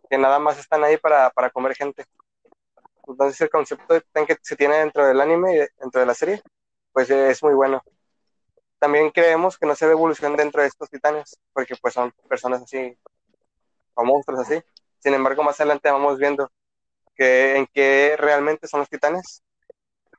que 0.09 0.17
nada 0.17 0.39
más 0.39 0.59
están 0.59 0.83
ahí 0.83 0.97
para, 0.97 1.29
para 1.29 1.49
comer 1.49 1.75
gente. 1.75 2.05
Entonces 3.07 3.41
el 3.41 3.49
concepto 3.49 4.01
que 4.27 4.37
se 4.41 4.55
tiene 4.55 4.77
dentro 4.77 5.05
del 5.05 5.19
anime 5.21 5.55
y 5.55 5.57
dentro 5.79 6.01
de 6.01 6.05
la 6.07 6.13
serie, 6.13 6.41
pues 6.91 7.09
es 7.09 7.43
muy 7.43 7.53
bueno. 7.53 7.83
También 8.79 9.11
creemos 9.11 9.57
que 9.57 9.65
no 9.65 9.75
se 9.75 9.85
ve 9.85 9.93
evolución 9.93 10.35
dentro 10.35 10.61
de 10.61 10.67
estos 10.67 10.89
titanes, 10.89 11.37
porque 11.53 11.75
pues 11.81 11.93
son 11.93 12.11
personas 12.27 12.63
así, 12.63 12.97
o 13.93 14.03
monstruos 14.03 14.41
así. 14.41 14.61
Sin 14.99 15.13
embargo, 15.13 15.43
más 15.43 15.59
adelante 15.59 15.91
vamos 15.91 16.17
viendo 16.17 16.51
que 17.15 17.57
en 17.57 17.67
qué 17.67 18.15
realmente 18.17 18.67
son 18.67 18.81
los 18.81 18.89
titanes 18.89 19.43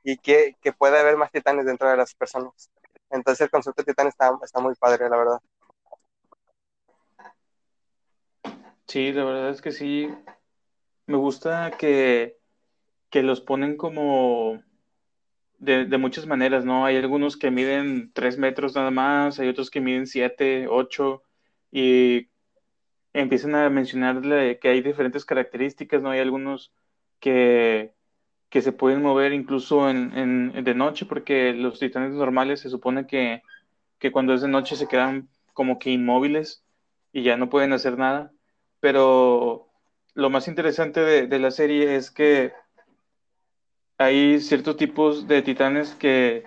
y 0.03 0.17
que, 0.17 0.55
que 0.61 0.73
puede 0.73 0.99
haber 0.99 1.17
más 1.17 1.31
titanes 1.31 1.65
dentro 1.65 1.89
de 1.89 1.97
las 1.97 2.13
personas. 2.15 2.69
Entonces 3.09 3.41
el 3.41 3.51
concepto 3.51 3.81
de 3.81 3.91
titán 3.91 4.07
está, 4.07 4.37
está 4.43 4.59
muy 4.59 4.75
padre, 4.75 5.09
la 5.09 5.17
verdad. 5.17 5.39
Sí, 8.87 9.11
la 9.11 9.23
verdad 9.25 9.49
es 9.49 9.61
que 9.61 9.71
sí. 9.71 10.09
Me 11.07 11.17
gusta 11.17 11.71
que, 11.77 12.39
que 13.15 13.23
los 13.23 13.39
ponen 13.39 13.77
como 13.77 14.61
de, 15.57 15.85
de, 15.85 15.97
muchas 15.97 16.27
maneras, 16.27 16.65
¿no? 16.65 16.83
Hay 16.83 16.97
algunos 16.97 17.37
que 17.37 17.49
miden 17.49 18.11
tres 18.11 18.37
metros 18.37 18.75
nada 18.75 18.91
más, 18.91 19.39
hay 19.39 19.47
otros 19.47 19.69
que 19.69 19.79
miden 19.79 20.05
siete, 20.05 20.67
ocho, 20.67 21.23
y 21.71 22.27
empiezan 23.13 23.55
a 23.55 23.69
mencionarle 23.69 24.59
que 24.59 24.67
hay 24.67 24.81
diferentes 24.81 25.23
características, 25.23 26.01
¿no? 26.01 26.09
Hay 26.09 26.19
algunos 26.19 26.73
que, 27.21 27.93
que 28.49 28.61
se 28.61 28.73
pueden 28.73 29.01
mover 29.01 29.31
incluso 29.31 29.89
en, 29.89 30.11
en, 30.17 30.63
de 30.65 30.75
noche, 30.75 31.05
porque 31.05 31.53
los 31.53 31.79
titanes 31.79 32.11
normales 32.11 32.59
se 32.59 32.69
supone 32.69 33.07
que, 33.07 33.43
que 33.97 34.11
cuando 34.11 34.33
es 34.33 34.41
de 34.41 34.49
noche 34.49 34.75
se 34.75 34.89
quedan 34.89 35.29
como 35.53 35.79
que 35.79 35.89
inmóviles 35.89 36.65
y 37.13 37.23
ya 37.23 37.37
no 37.37 37.49
pueden 37.49 37.71
hacer 37.71 37.97
nada. 37.97 38.33
Pero 38.81 39.69
lo 40.15 40.29
más 40.29 40.49
interesante 40.49 40.99
de, 40.99 41.27
de 41.27 41.39
la 41.39 41.51
serie 41.51 41.95
es 41.95 42.11
que 42.11 42.51
hay 43.97 44.41
ciertos 44.41 44.77
tipos 44.77 45.27
de 45.27 45.41
titanes 45.41 45.95
que, 45.95 46.45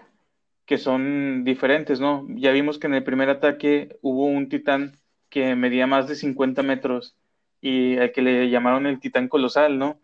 que 0.67 0.79
son 0.79 1.45
diferentes, 1.45 2.01
¿no? 2.01 2.27
Ya 2.31 2.53
vimos 2.53 2.79
que 2.79 2.87
en 2.87 2.95
el 2.95 3.05
primer 3.05 3.31
ataque 3.31 3.99
hubo 4.03 4.27
un 4.27 4.49
titán 4.49 4.99
que 5.31 5.55
medía 5.57 5.87
más 5.87 6.09
de 6.09 6.15
50 6.17 6.63
metros 6.63 7.17
y 7.61 7.97
al 7.99 8.13
que 8.13 8.23
le 8.23 8.51
llamaron 8.51 8.87
el 8.87 9.01
titán 9.01 9.29
colosal, 9.29 9.79
¿no? 9.79 9.99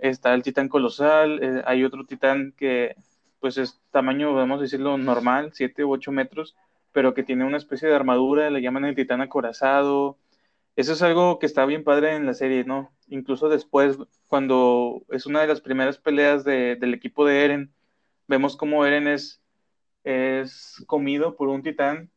Está 0.00 0.34
el 0.34 0.42
titán 0.42 0.68
colosal, 0.68 1.42
eh, 1.42 1.62
hay 1.66 1.84
otro 1.84 2.04
titán 2.04 2.52
que 2.56 2.96
pues 3.40 3.58
es 3.58 3.80
tamaño, 3.90 4.34
vamos 4.34 4.58
a 4.58 4.62
decirlo, 4.62 4.96
normal, 4.96 5.50
7 5.52 5.84
u 5.84 5.92
8 5.92 6.12
metros, 6.12 6.56
pero 6.92 7.12
que 7.12 7.22
tiene 7.22 7.44
una 7.44 7.58
especie 7.58 7.88
de 7.88 7.94
armadura, 7.94 8.48
le 8.50 8.62
llaman 8.62 8.86
el 8.86 8.94
titán 8.94 9.20
acorazado. 9.20 10.16
Eso 10.76 10.92
es 10.94 11.02
algo 11.02 11.38
que 11.38 11.46
está 11.46 11.64
bien 11.66 11.84
padre 11.84 12.16
en 12.16 12.26
la 12.26 12.34
serie, 12.34 12.64
¿no? 12.64 12.92
Incluso 13.08 13.48
después, 13.48 13.96
cuando 14.26 15.04
es 15.10 15.26
una 15.26 15.40
de 15.40 15.46
las 15.46 15.60
primeras 15.60 15.98
peleas 15.98 16.44
de, 16.44 16.76
del 16.76 16.94
equipo 16.94 17.24
de 17.24 17.44
Eren, 17.44 17.74
vemos 18.26 18.56
cómo 18.56 18.84
Eren 18.84 19.06
es, 19.06 19.40
es 20.04 20.82
comido 20.86 21.36
por 21.36 21.48
un 21.48 21.62
titán 21.62 22.10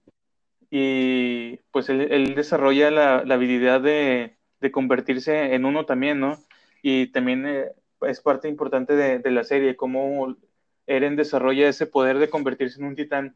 y 0.70 1.58
pues 1.72 1.90
él, 1.90 2.36
desarrolla 2.36 2.92
la, 2.92 3.18
habilidad 3.18 3.82
de, 3.82 4.38
de, 4.60 4.72
convertirse 4.72 5.54
en 5.54 5.66
uno 5.66 5.86
también, 5.86 6.20
¿no? 6.20 6.38
Y 6.82 7.08
también 7.08 7.46
eh, 7.48 7.72
es 8.02 8.22
parte 8.22 8.48
importante 8.50 8.96
de, 8.96 9.20
de, 9.20 9.32
la 9.32 9.44
serie, 9.44 9.76
cómo 9.76 10.36
Eren 10.88 11.16
desarrolla 11.16 11.70
ese 11.70 11.86
poder 11.88 12.18
de 12.20 12.30
convertirse 12.30 12.80
en 12.80 12.88
un 12.88 12.96
titán 12.96 13.36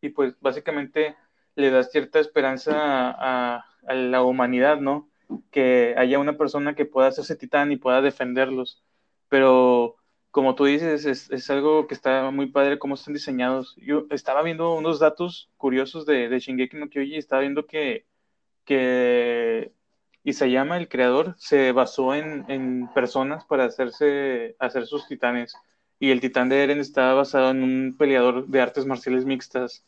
y 0.00 0.10
pues 0.10 0.34
básicamente 0.40 1.16
le 1.56 1.70
da 1.70 1.82
cierta 1.82 2.20
esperanza 2.20 2.74
a, 2.76 3.64
a 3.88 3.94
la 3.94 4.22
humanidad, 4.22 4.80
¿no? 4.80 5.08
Que 5.50 5.94
haya 5.96 6.18
una 6.18 6.36
persona 6.36 6.74
que 6.74 6.84
pueda 6.86 7.08
hacerse 7.08 7.36
titán 7.36 7.72
y 7.72 7.76
pueda 7.76 8.00
defenderlos, 8.02 8.82
pero 9.28 9.96
como 10.34 10.56
tú 10.56 10.64
dices, 10.64 11.06
es, 11.06 11.50
algo 11.50 11.86
que 11.86 11.94
está 11.94 12.30
muy 12.32 12.46
padre 12.46 12.78
cómo 12.80 12.96
están 12.96 13.14
diseñados. 13.14 13.76
Yo 13.76 14.06
estaba 14.10 14.42
viendo 14.42 14.74
unos 14.74 14.98
datos 14.98 15.48
curiosos 15.56 16.06
de, 16.06 16.28
de 16.28 16.40
Shingeki 16.40 16.76
no 16.76 16.88
Kyoji 16.88 17.16
estaba 17.16 17.42
viendo 17.42 17.66
que, 17.66 18.04
que 18.64 19.72
Isayama, 20.24 20.76
el 20.76 20.88
creador, 20.88 21.36
se 21.38 21.70
basó 21.70 22.16
en, 22.16 22.44
en, 22.48 22.88
personas 22.94 23.44
para 23.44 23.66
hacerse, 23.66 24.56
hacer 24.58 24.86
sus 24.86 25.06
titanes. 25.06 25.54
Y 26.00 26.10
el 26.10 26.20
titán 26.20 26.48
de 26.48 26.64
Eren 26.64 26.80
estaba 26.80 27.14
basado 27.14 27.50
en 27.50 27.62
un 27.62 27.96
peleador 27.96 28.48
de 28.48 28.60
artes 28.60 28.86
marciales 28.86 29.24
mixtas 29.24 29.84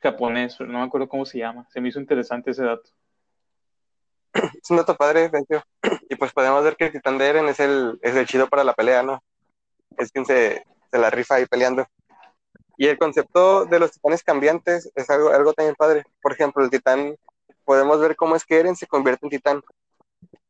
japonés, 0.00 0.60
no 0.60 0.78
me 0.78 0.84
acuerdo 0.84 1.08
cómo 1.08 1.26
se 1.26 1.38
llama. 1.38 1.66
Se 1.70 1.80
me 1.80 1.88
hizo 1.88 2.00
interesante 2.00 2.52
ese 2.52 2.62
dato. 2.64 2.90
Es 4.62 4.70
un 4.70 4.76
dato 4.76 4.96
padre. 4.96 5.30
Y 6.10 6.16
pues 6.16 6.32
podemos 6.32 6.64
ver 6.64 6.76
que 6.76 6.86
el 6.86 6.92
titán 6.92 7.18
de 7.18 7.26
Eren 7.26 7.48
es 7.48 7.60
el, 7.60 7.98
es 8.02 8.16
el 8.16 8.26
chido 8.26 8.48
para 8.48 8.64
la 8.64 8.72
pelea, 8.72 9.02
¿no? 9.02 9.22
es 9.98 10.12
quien 10.12 10.24
se, 10.24 10.64
se, 10.90 10.98
la 10.98 11.10
rifa 11.10 11.36
ahí 11.36 11.46
peleando. 11.46 11.86
Y 12.76 12.86
el 12.86 12.98
concepto 12.98 13.66
de 13.66 13.78
los 13.80 13.92
titanes 13.92 14.22
cambiantes 14.22 14.90
es 14.94 15.10
algo, 15.10 15.30
algo 15.30 15.52
también 15.52 15.74
padre. 15.74 16.04
Por 16.22 16.32
ejemplo, 16.32 16.64
el 16.64 16.70
titán, 16.70 17.16
podemos 17.64 18.00
ver 18.00 18.16
cómo 18.16 18.36
es 18.36 18.44
que 18.44 18.58
Eren 18.58 18.76
se 18.76 18.86
convierte 18.86 19.26
en 19.26 19.30
titán. 19.30 19.62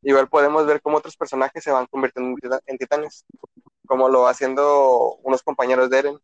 Igual 0.03 0.29
podemos 0.29 0.65
ver 0.65 0.81
cómo 0.81 0.97
otros 0.97 1.17
personajes 1.17 1.63
se 1.63 1.71
van 1.71 1.87
convirtiendo 1.87 2.37
en 2.65 2.77
titanes, 2.77 3.25
como 3.87 4.07
lo 4.09 4.27
haciendo 4.27 5.15
unos 5.23 5.41
compañeros 5.41 5.89
de 5.89 5.99
Eren, 5.99 6.19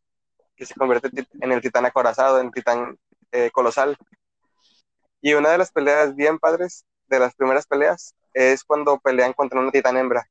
que 0.55 0.65
se 0.65 0.75
convierte 0.75 1.09
en 1.41 1.51
el 1.51 1.61
titán 1.61 1.85
acorazado, 1.85 2.39
en 2.39 2.51
titán 2.51 2.97
eh, 3.31 3.49
colosal. 3.51 3.97
Y 5.21 5.33
una 5.33 5.49
de 5.49 5.57
las 5.57 5.71
peleas 5.71 6.15
bien 6.15 6.37
padres, 6.37 6.85
de 7.07 7.19
las 7.19 7.35
primeras 7.35 7.67
peleas, 7.67 8.13
es 8.33 8.63
cuando 8.63 8.99
pelean 8.99 9.33
contra 9.33 9.59
una 9.59 9.71
titán 9.71 9.97
hembra. 9.97 10.27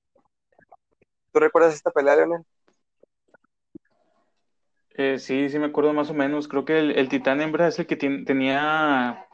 ¿Tú 1.33 1.40
recuerdas 1.40 1.75
esta 1.75 1.90
pelea, 1.90 2.16
Leonel? 2.16 2.45
Eh, 4.97 5.19
sí, 5.19 5.49
sí 5.49 5.59
me 5.59 5.66
acuerdo 5.66 5.93
más 5.93 6.11
o 6.11 6.14
menos. 6.14 6.47
Creo 6.47 6.64
que 6.64 6.78
el, 6.78 6.97
el 6.97 7.09
titán 7.09 7.40
hembra 7.40 7.66
es 7.66 7.78
el 7.78 7.87
que 7.87 7.97
tenía 7.97 9.26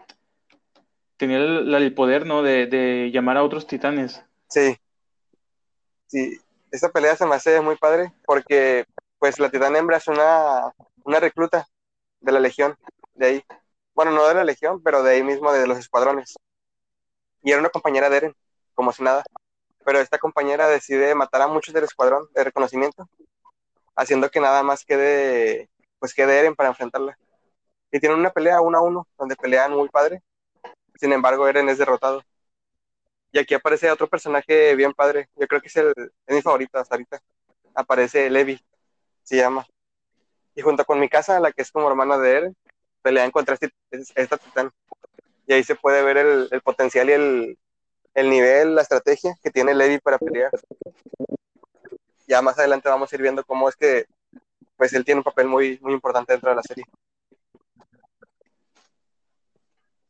tenía 1.20 1.37
el, 1.37 1.73
el 1.75 1.94
poder, 1.94 2.26
¿no? 2.26 2.42
De, 2.42 2.66
de, 2.66 3.11
llamar 3.12 3.37
a 3.37 3.44
otros 3.44 3.66
titanes. 3.66 4.25
Sí. 4.49 4.75
Sí. 6.06 6.38
Esta 6.73 6.88
pelea 6.88 7.14
se 7.14 7.26
me 7.26 7.35
hace 7.35 7.61
muy 7.61 7.76
padre 7.76 8.14
porque, 8.25 8.87
pues, 9.18 9.38
la 9.38 9.50
titán 9.50 9.76
hembra 9.76 9.99
es 9.99 10.09
una, 10.09 10.73
una 11.04 11.20
recluta 11.20 11.66
de 12.20 12.32
la 12.32 12.40
legión, 12.40 12.76
de 13.14 13.26
ahí. 13.26 13.44
Bueno, 13.94 14.12
no 14.12 14.26
de 14.26 14.35
la 14.35 14.44
legión, 14.44 14.82
pero 14.82 15.02
de 15.02 15.12
ahí 15.12 15.23
mismo, 15.23 15.52
de 15.52 15.66
los 15.66 15.78
escuadrones. 15.78 16.35
Y 17.42 17.50
era 17.50 17.61
una 17.61 17.70
compañera 17.70 18.11
de 18.11 18.16
Eren, 18.18 18.37
como 18.75 18.92
si 18.92 19.02
nada. 19.02 19.25
pero 19.85 20.00
esta 20.00 20.18
compañera 20.18 20.68
decide 20.68 21.14
matar 21.14 21.42
a 21.42 21.47
muchos 21.49 21.75
del 21.75 21.85
escuadrón 21.85 22.28
de 22.35 22.44
reconocimiento, 22.44 23.09
haciendo 23.97 24.30
que 24.30 24.40
nada 24.40 24.62
más 24.62 24.85
quede, 24.85 25.70
pues 25.99 26.14
quede 26.14 26.38
Eren 26.40 26.54
para 26.54 26.68
enfrentarla. 26.70 27.18
Y 27.92 28.00
tienen 28.00 28.18
una 28.18 28.30
pelea 28.30 28.61
uno 28.61 28.78
a 28.78 28.82
uno, 28.82 29.09
donde 29.18 29.37
pelean 29.37 29.73
muy 29.73 29.88
padre. 29.88 30.23
Sin 30.97 31.12
embargo, 31.12 31.49
Eren 31.49 31.68
es 31.68 31.78
derrotado. 31.78 32.23
Y 33.32 33.38
aquí 33.38 33.54
aparece 33.54 33.90
otro 33.90 34.09
personaje 34.09 34.75
bien 34.75 34.92
padre. 34.92 35.28
Yo 35.37 35.47
creo 35.47 35.61
que 35.61 35.68
es, 35.68 35.76
el, 35.76 35.92
es 36.26 36.35
mi 36.37 36.42
favorito 36.42 36.78
hasta 36.78 36.94
ahorita. 36.94 37.20
Aparece 37.75 38.28
Levi, 38.30 38.61
se 39.23 39.37
llama. 39.37 39.66
Y 40.54 40.62
junto 40.62 40.85
con 40.85 41.00
mi 41.00 41.09
casa, 41.09 41.40
la 41.40 41.52
que 41.52 41.62
es 41.62 41.70
como 41.70 41.88
hermana 41.88 42.18
de 42.18 42.32
Eren, 42.32 42.56
pelean 43.02 43.30
contra 43.30 43.54
este, 43.54 43.73
esta 44.14 44.37
titán. 44.37 44.70
Y 45.50 45.52
ahí 45.52 45.64
se 45.64 45.75
puede 45.75 46.04
ver 46.04 46.16
el, 46.16 46.49
el 46.52 46.61
potencial 46.61 47.09
y 47.09 47.12
el, 47.12 47.59
el 48.14 48.30
nivel, 48.30 48.76
la 48.76 48.83
estrategia 48.83 49.35
que 49.42 49.50
tiene 49.50 49.75
Levi 49.75 49.99
para 49.99 50.16
pelear. 50.16 50.52
Ya 52.28 52.40
más 52.40 52.57
adelante 52.57 52.88
vamos 52.88 53.12
a 53.12 53.16
ir 53.16 53.23
viendo 53.23 53.42
cómo 53.42 53.69
es 53.69 53.75
que 53.75 54.07
pues 54.76 54.92
él 54.92 55.04
tiene 55.04 55.19
un 55.19 55.25
papel 55.25 55.49
muy, 55.49 55.76
muy 55.83 55.92
importante 55.92 56.33
dentro 56.35 56.50
de 56.50 56.57
la 56.57 56.62
serie. 56.62 56.85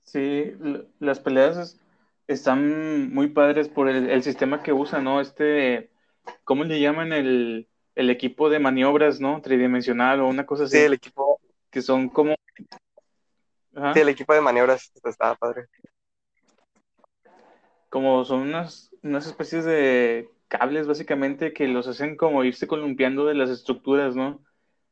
Sí, 0.04 0.54
las 0.98 1.20
peleas 1.20 1.80
están 2.26 3.10
muy 3.10 3.28
padres 3.28 3.70
por 3.70 3.88
el, 3.88 4.22
sistema 4.22 4.62
que 4.62 4.74
usa, 4.74 5.00
¿no? 5.00 5.22
Este, 5.22 5.88
¿cómo 6.44 6.64
le 6.64 6.80
llaman 6.80 7.14
el, 7.14 7.66
el, 7.94 8.10
equipo 8.10 8.50
de 8.50 8.58
maniobras, 8.58 9.20
¿no? 9.20 9.40
Tridimensional 9.40 10.20
o 10.20 10.28
una 10.28 10.44
cosa 10.44 10.64
así. 10.64 10.76
Sí, 10.76 10.82
el 10.82 10.92
equipo. 10.92 11.40
Que 11.70 11.80
son 11.80 12.10
como... 12.10 12.34
Sí, 13.72 14.00
el 14.00 14.08
equipo 14.08 14.34
de 14.34 14.40
maniobras 14.40 14.90
está 15.04 15.34
padre 15.36 15.68
como 17.90 18.24
son 18.24 18.40
unas, 18.42 18.90
unas 19.02 19.26
especies 19.26 19.64
de 19.66 20.30
cables 20.48 20.86
básicamente 20.86 21.52
que 21.52 21.68
los 21.68 21.86
hacen 21.88 22.16
como 22.16 22.44
irse 22.44 22.66
columpiando 22.66 23.26
de 23.26 23.34
las 23.34 23.50
estructuras, 23.50 24.16
¿no? 24.16 24.40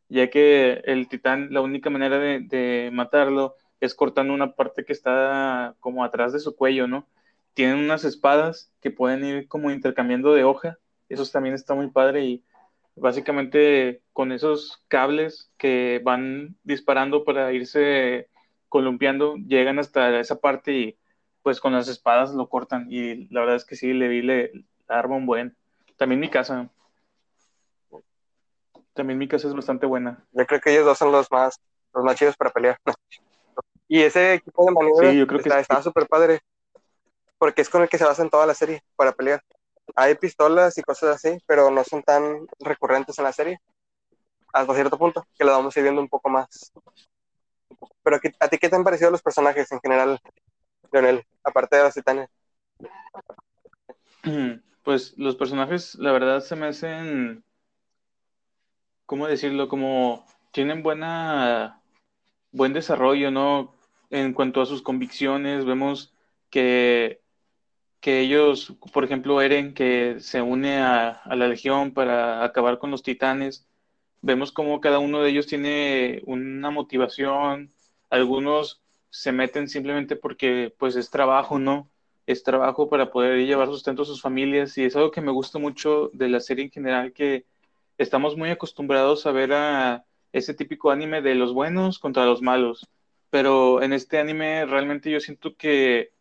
Ya 0.08 0.30
que 0.30 0.82
el 0.84 1.08
titán, 1.08 1.48
la 1.52 1.60
única 1.62 1.90
manera 1.90 2.18
de, 2.18 2.90
matarlo 2.92 3.56
es 3.80 3.94
cortando 3.94 4.34
una 4.34 4.54
parte 4.54 4.84
que 4.84 4.92
está 4.92 5.76
como 5.80 6.04
atrás 6.04 6.32
de 6.32 6.40
su 6.40 6.56
cuello, 6.56 6.86
¿no? 6.88 7.06
Tienen 7.54 7.78
unas 7.78 8.04
espadas 8.04 8.72
que 8.80 8.90
pueden 8.90 9.24
ir 9.24 9.48
como 9.48 9.70
intercambiando 9.70 10.34
de 10.34 10.44
hoja, 10.44 10.78
eso 11.08 11.24
también 11.26 11.54
está 11.54 11.74
muy 11.74 11.90
padre 11.90 12.24
y 12.24 12.44
básicamente 12.96 14.02
con 14.12 14.32
esos 14.32 14.82
cables 14.88 15.52
que 15.56 16.00
van 16.04 16.56
disparando 16.64 17.24
para 17.24 17.52
irse 17.52 18.28
columpiando, 18.68 19.36
llegan 19.36 19.78
hasta 19.78 20.18
esa 20.20 20.40
parte 20.40 20.72
y 20.72 20.98
pues 21.42 21.60
con 21.60 21.72
las 21.72 21.88
espadas 21.88 22.32
lo 22.34 22.48
cortan 22.48 22.86
y 22.90 23.26
la 23.28 23.40
verdad 23.40 23.56
es 23.56 23.64
que 23.64 23.76
sí, 23.76 23.92
le 23.92 24.08
vi 24.08 24.22
le, 24.22 24.52
arma 24.88 25.16
un 25.16 25.26
buen. 25.26 25.56
También 25.96 26.20
mi 26.20 26.30
casa. 26.30 26.68
También 28.94 29.18
mi 29.18 29.28
casa 29.28 29.48
es 29.48 29.54
bastante 29.54 29.86
buena. 29.86 30.24
Yo 30.32 30.46
creo 30.46 30.60
que 30.60 30.72
ellos 30.72 30.84
dos 30.84 30.98
son 30.98 31.12
los 31.12 31.30
más, 31.30 31.60
los 31.94 32.04
más 32.04 32.16
chidos 32.16 32.36
para 32.36 32.50
pelear. 32.50 32.78
y 33.88 34.02
ese 34.02 34.34
equipo 34.34 34.64
de 34.64 34.72
maniobra 34.72 35.10
sí, 35.10 35.18
yo 35.18 35.26
creo 35.26 35.40
que 35.40 35.48
está 35.48 35.82
súper 35.82 36.06
padre. 36.06 36.40
Porque 37.38 37.62
es 37.62 37.68
con 37.68 37.82
el 37.82 37.88
que 37.88 37.98
se 37.98 38.04
basa 38.04 38.22
en 38.22 38.30
toda 38.30 38.46
la 38.46 38.54
serie 38.54 38.82
para 38.96 39.12
pelear. 39.12 39.42
Hay 39.94 40.16
pistolas 40.16 40.76
y 40.76 40.82
cosas 40.82 41.16
así, 41.16 41.38
pero 41.46 41.70
no 41.70 41.84
son 41.84 42.02
tan 42.02 42.46
recurrentes 42.58 43.16
en 43.18 43.24
la 43.24 43.32
serie. 43.32 43.60
Hasta 44.52 44.74
cierto 44.74 44.98
punto, 44.98 45.24
que 45.36 45.44
lo 45.44 45.52
vamos 45.52 45.76
a 45.76 45.78
ir 45.78 45.84
viendo 45.84 46.00
un 46.00 46.08
poco 46.08 46.28
más. 46.28 46.72
Pero 48.02 48.20
¿a 48.40 48.48
ti 48.48 48.58
qué 48.58 48.68
te 48.68 48.76
han 48.76 48.84
parecido 48.84 49.10
los 49.10 49.22
personajes 49.22 49.70
en 49.72 49.80
general? 49.80 50.20
Leonel, 50.92 51.24
aparte 51.44 51.76
de 51.76 51.82
los 51.82 51.94
titanes? 51.94 52.28
Pues 54.84 55.12
los 55.18 55.36
personajes, 55.36 55.96
la 55.96 56.12
verdad, 56.12 56.40
se 56.40 56.56
me 56.56 56.68
hacen, 56.68 57.44
¿cómo 59.04 59.26
decirlo? 59.26 59.68
Como 59.68 60.24
tienen 60.50 60.82
buena, 60.82 61.82
buen 62.52 62.72
desarrollo, 62.72 63.30
¿no? 63.30 63.74
En 64.08 64.32
cuanto 64.32 64.62
a 64.62 64.66
sus 64.66 64.80
convicciones, 64.80 65.66
vemos 65.66 66.14
que, 66.48 67.20
que 68.00 68.20
ellos, 68.20 68.78
por 68.94 69.04
ejemplo, 69.04 69.42
Eren, 69.42 69.74
que 69.74 70.20
se 70.20 70.40
une 70.40 70.78
a, 70.78 71.10
a 71.10 71.36
la 71.36 71.48
Legión 71.48 71.92
para 71.92 72.42
acabar 72.42 72.78
con 72.78 72.90
los 72.90 73.02
titanes, 73.02 73.67
vemos 74.22 74.52
como 74.52 74.80
cada 74.80 74.98
uno 74.98 75.20
de 75.22 75.30
ellos 75.30 75.46
tiene 75.46 76.22
una 76.26 76.70
motivación, 76.70 77.70
algunos 78.10 78.82
se 79.10 79.32
meten 79.32 79.68
simplemente 79.68 80.16
porque 80.16 80.74
pues 80.78 80.96
es 80.96 81.10
trabajo, 81.10 81.58
¿no? 81.58 81.90
Es 82.26 82.42
trabajo 82.42 82.88
para 82.88 83.10
poder 83.10 83.46
llevar 83.46 83.68
sustento 83.68 84.02
a 84.02 84.06
sus 84.06 84.20
familias 84.20 84.76
y 84.78 84.84
es 84.84 84.96
algo 84.96 85.10
que 85.10 85.20
me 85.20 85.32
gusta 85.32 85.58
mucho 85.58 86.10
de 86.12 86.28
la 86.28 86.40
serie 86.40 86.64
en 86.64 86.70
general, 86.70 87.12
que 87.12 87.46
estamos 87.96 88.36
muy 88.36 88.50
acostumbrados 88.50 89.26
a 89.26 89.32
ver 89.32 89.52
a 89.52 90.04
ese 90.32 90.54
típico 90.54 90.90
anime 90.90 91.22
de 91.22 91.34
los 91.34 91.54
buenos 91.54 91.98
contra 91.98 92.26
los 92.26 92.42
malos, 92.42 92.86
pero 93.30 93.82
en 93.82 93.92
este 93.92 94.18
anime 94.18 94.66
realmente 94.66 95.10
yo 95.10 95.20
siento 95.20 95.56
que, 95.56 96.12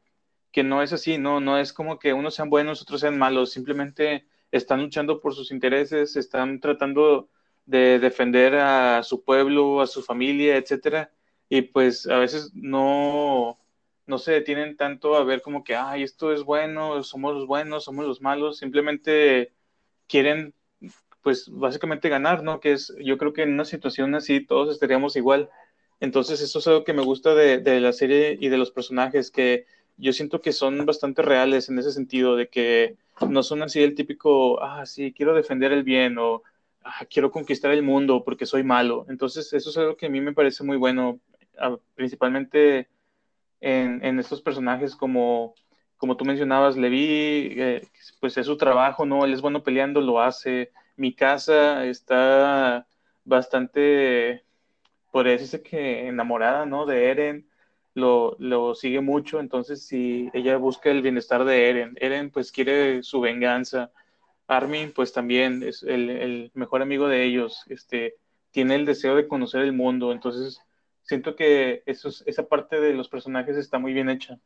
que 0.52 0.64
no 0.64 0.82
es 0.82 0.94
así, 0.94 1.18
¿no? 1.18 1.40
No 1.40 1.58
es 1.58 1.74
como 1.74 2.00
que 2.00 2.14
unos 2.14 2.36
sean 2.36 2.50
buenos, 2.50 2.82
otros 2.82 3.02
sean 3.02 3.18
malos, 3.18 3.52
simplemente 3.52 4.26
están 4.52 4.82
luchando 4.82 5.20
por 5.20 5.36
sus 5.36 5.52
intereses, 5.52 6.16
están 6.16 6.60
tratando 6.60 7.30
de 7.68 8.00
defender 8.00 8.56
a 8.56 9.04
su 9.04 9.24
pueblo, 9.24 9.82
a 9.82 9.88
su 9.88 10.02
familia, 10.02 10.58
etcétera 10.58 11.12
y 11.50 11.62
pues 11.64 12.08
a 12.08 12.18
veces 12.18 12.52
no, 12.54 13.60
no 14.06 14.18
se 14.18 14.34
detienen 14.34 14.76
tanto 14.78 15.16
a 15.16 15.24
ver 15.24 15.42
como 15.42 15.64
que, 15.64 15.76
ay, 15.76 16.04
esto 16.04 16.34
es 16.34 16.44
bueno, 16.44 17.04
somos 17.04 17.34
los 17.34 17.48
buenos, 17.48 17.86
somos 17.86 18.06
los 18.06 18.22
malos, 18.22 18.58
simplemente 18.58 19.54
quieren, 20.08 20.54
pues 21.22 21.50
básicamente 21.50 22.10
ganar, 22.10 22.44
¿no? 22.44 22.60
Que 22.60 22.74
es, 22.74 22.94
yo 23.00 23.18
creo 23.18 23.34
que 23.34 23.44
en 23.44 23.54
una 23.54 23.66
situación 23.66 24.16
así 24.16 24.42
todos 24.46 24.74
estaríamos 24.74 25.16
igual. 25.16 25.50
Entonces 26.00 26.42
eso 26.42 26.60
es 26.60 26.68
algo 26.68 26.84
que 26.84 26.94
me 26.94 27.02
gusta 27.04 27.34
de, 27.34 27.60
de 27.60 27.80
la 27.80 27.94
serie 27.94 28.38
y 28.40 28.50
de 28.50 28.58
los 28.58 28.72
personajes, 28.72 29.32
que 29.32 29.66
yo 29.98 30.14
siento 30.14 30.42
que 30.42 30.54
son 30.54 30.86
bastante 30.86 31.22
reales 31.22 31.70
en 31.70 31.80
ese 31.80 31.92
sentido, 31.92 32.36
de 32.36 32.50
que 32.50 32.98
no 33.30 33.42
son 33.42 33.64
así 33.64 33.82
el 33.82 33.96
típico, 33.96 34.62
ah, 34.62 34.86
sí, 34.86 35.14
quiero 35.14 35.34
defender 35.34 35.72
el 35.72 35.84
bien 35.84 36.18
o 36.20 36.44
ah, 36.88 37.06
quiero 37.10 37.32
conquistar 37.32 37.72
el 37.72 37.84
mundo 37.84 38.24
porque 38.24 38.46
soy 38.46 38.64
malo. 38.64 39.06
Entonces 39.10 39.54
eso 39.54 39.70
es 39.70 39.78
algo 39.78 39.98
que 39.98 40.08
a 40.08 40.10
mí 40.10 40.22
me 40.22 40.34
parece 40.34 40.64
muy 40.64 40.78
bueno 40.78 41.20
principalmente 41.96 42.90
en, 43.62 44.20
estos 44.20 44.42
personajes 44.42 44.96
como, 44.96 45.56
como 45.98 46.18
tú 46.18 46.26
mencionabas, 46.26 46.78
Levi, 46.78 47.54
eh, 47.58 47.88
pues 48.20 48.38
es 48.38 48.46
su 48.46 48.58
trabajo, 48.58 49.06
¿no? 49.06 49.26
Él 49.26 49.34
es 49.34 49.42
bueno 49.42 49.64
peleando, 49.64 50.02
lo 50.02 50.22
hace. 50.22 50.72
Mi 50.96 51.14
casa 51.14 51.86
está 51.86 52.88
bastante, 53.24 54.44
por 55.12 55.26
decirse 55.26 55.62
que 55.62 56.08
enamorada, 56.08 56.66
¿no? 56.66 56.86
De 56.86 57.10
Eren, 57.10 57.50
lo, 57.94 58.36
lo 58.40 58.76
sigue 58.76 59.02
mucho, 59.02 59.40
entonces 59.40 59.88
si 59.88 60.30
ella 60.34 60.58
busca 60.58 60.92
el 60.92 61.02
bienestar 61.02 61.46
de 61.46 61.70
Eren, 61.70 61.98
Eren 62.00 62.30
pues 62.32 62.52
quiere 62.52 63.04
su 63.04 63.20
venganza. 63.22 63.92
Armin, 64.48 64.94
pues 64.94 65.14
también 65.14 65.64
es 65.64 65.84
el, 65.84 66.52
mejor 66.54 66.82
amigo 66.82 67.08
de 67.08 67.26
ellos, 67.26 67.64
este, 67.68 68.16
tiene 68.52 68.76
el 68.76 68.86
deseo 68.86 69.16
de 69.16 69.28
conocer 69.28 69.62
el 69.62 69.74
mundo, 69.74 70.12
entonces 70.12 70.60
siento 71.04 71.36
que 71.36 71.84
esa 71.86 72.44
parte 72.48 72.80
de 72.80 72.94
los 72.94 73.10
personajes 73.10 73.58
está 73.58 73.80
muy 73.80 73.94
bien 73.94 74.10
hecha. 74.10 74.40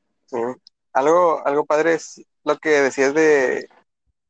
Algo, 0.94 1.46
algo 1.46 1.66
padre 1.66 1.94
es 1.94 2.26
lo 2.44 2.58
que 2.58 2.70
decías 2.70 3.14
de, 3.14 3.68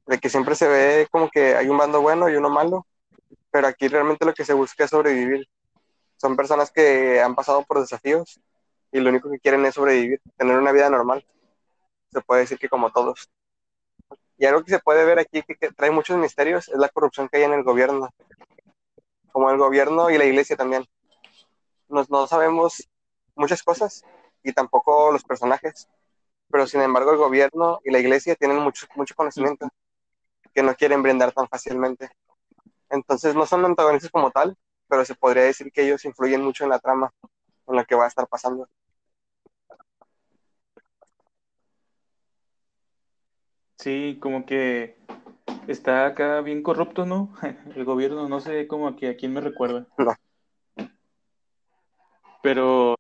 de 0.08 0.20
que 0.20 0.30
siempre 0.30 0.56
se 0.56 0.68
ve 0.68 1.08
como 1.12 1.30
que 1.30 1.56
hay 1.56 1.68
un 1.70 1.78
bando 1.78 2.02
bueno 2.02 2.30
y 2.30 2.36
uno 2.36 2.50
malo, 2.50 2.86
pero 3.50 3.68
aquí 3.68 3.88
realmente 3.88 4.26
lo 4.26 4.34
que 4.34 4.46
se 4.46 4.54
busca 4.54 4.84
es 4.84 4.90
sobrevivir. 4.90 5.48
Son 6.18 6.36
personas 6.36 6.72
que 6.72 7.22
han 7.22 7.36
pasado 7.36 7.64
por 7.64 7.80
desafíos 7.80 8.40
y 8.92 9.00
lo 9.00 9.10
único 9.10 9.30
que 9.30 9.40
quieren 9.40 9.66
es 9.66 9.76
sobrevivir, 9.76 10.22
tener 10.38 10.58
una 10.58 10.72
vida 10.72 10.90
normal. 10.90 11.26
Se 12.12 12.22
puede 12.22 12.42
decir 12.42 12.60
que 12.60 12.70
como 12.70 12.92
todos. 12.92 13.30
Y 14.42 14.48
algo 14.48 14.64
que 14.64 14.72
se 14.72 14.80
puede 14.80 15.06
ver 15.06 15.20
aquí 15.20 15.44
que, 15.44 15.72
trae 15.72 15.92
muchos 15.92 16.18
misterios 16.18 16.68
es 16.68 16.76
la 16.76 16.90
corrupción 16.90 17.30
que 17.30 17.38
hay 17.38 17.44
en 17.44 17.54
el 17.54 17.64
gobierno, 17.64 18.10
como 19.32 19.52
el 19.52 19.60
gobierno 19.60 20.10
y 20.10 20.18
la 20.18 20.26
iglesia 20.26 20.56
también 20.56 20.84
no, 21.88 22.26
sabemos 22.26 22.90
muchas 23.36 23.62
cosas 23.62 24.04
y 24.42 24.52
tampoco 24.52 25.12
los 25.12 25.24
personajes, 25.24 25.88
pero 26.50 26.66
sin 26.66 26.82
embargo 26.82 27.12
el 27.12 27.20
gobierno 27.20 27.82
y 27.84 27.92
la 27.92 28.00
iglesia 28.00 28.34
tienen 28.36 28.58
mucho, 28.58 28.88
mucho 28.96 29.14
conocimiento 29.14 29.70
que 30.56 30.64
no 30.64 30.74
quieren 30.74 31.04
brindar 31.04 31.32
tan 31.34 31.48
fácilmente. 31.48 32.10
Entonces 32.90 33.36
no 33.36 33.46
son 33.46 33.64
antagonistas 33.64 34.10
como 34.10 34.32
tal, 34.32 34.58
pero 34.88 35.06
se 35.06 35.14
podría 35.14 35.44
decir 35.44 35.72
que 35.72 35.84
ellos 35.84 36.04
influyen 36.04 36.42
mucho 36.42 36.64
en 36.64 36.72
la 36.72 36.80
trama, 36.80 37.14
en 37.68 37.76
lo 37.76 37.86
que 37.86 37.94
va 37.94 38.06
a 38.06 38.08
estar 38.08 38.28
pasando. 38.28 38.68
Sí, 43.82 44.18
como 44.22 44.46
que 44.46 44.96
está 45.68 46.06
acá 46.06 46.40
bien 46.42 46.64
corrupto, 46.64 47.06
¿no? 47.06 47.34
El 47.76 47.84
gobierno, 47.84 48.30
no 48.30 48.40
sé 48.40 48.68
cómo 48.68 48.96
que 48.96 49.10
a 49.10 49.18
quién 49.18 49.34
me 49.34 49.42
recuerda. 49.42 49.88
No 49.98 50.16
pero 52.42 52.96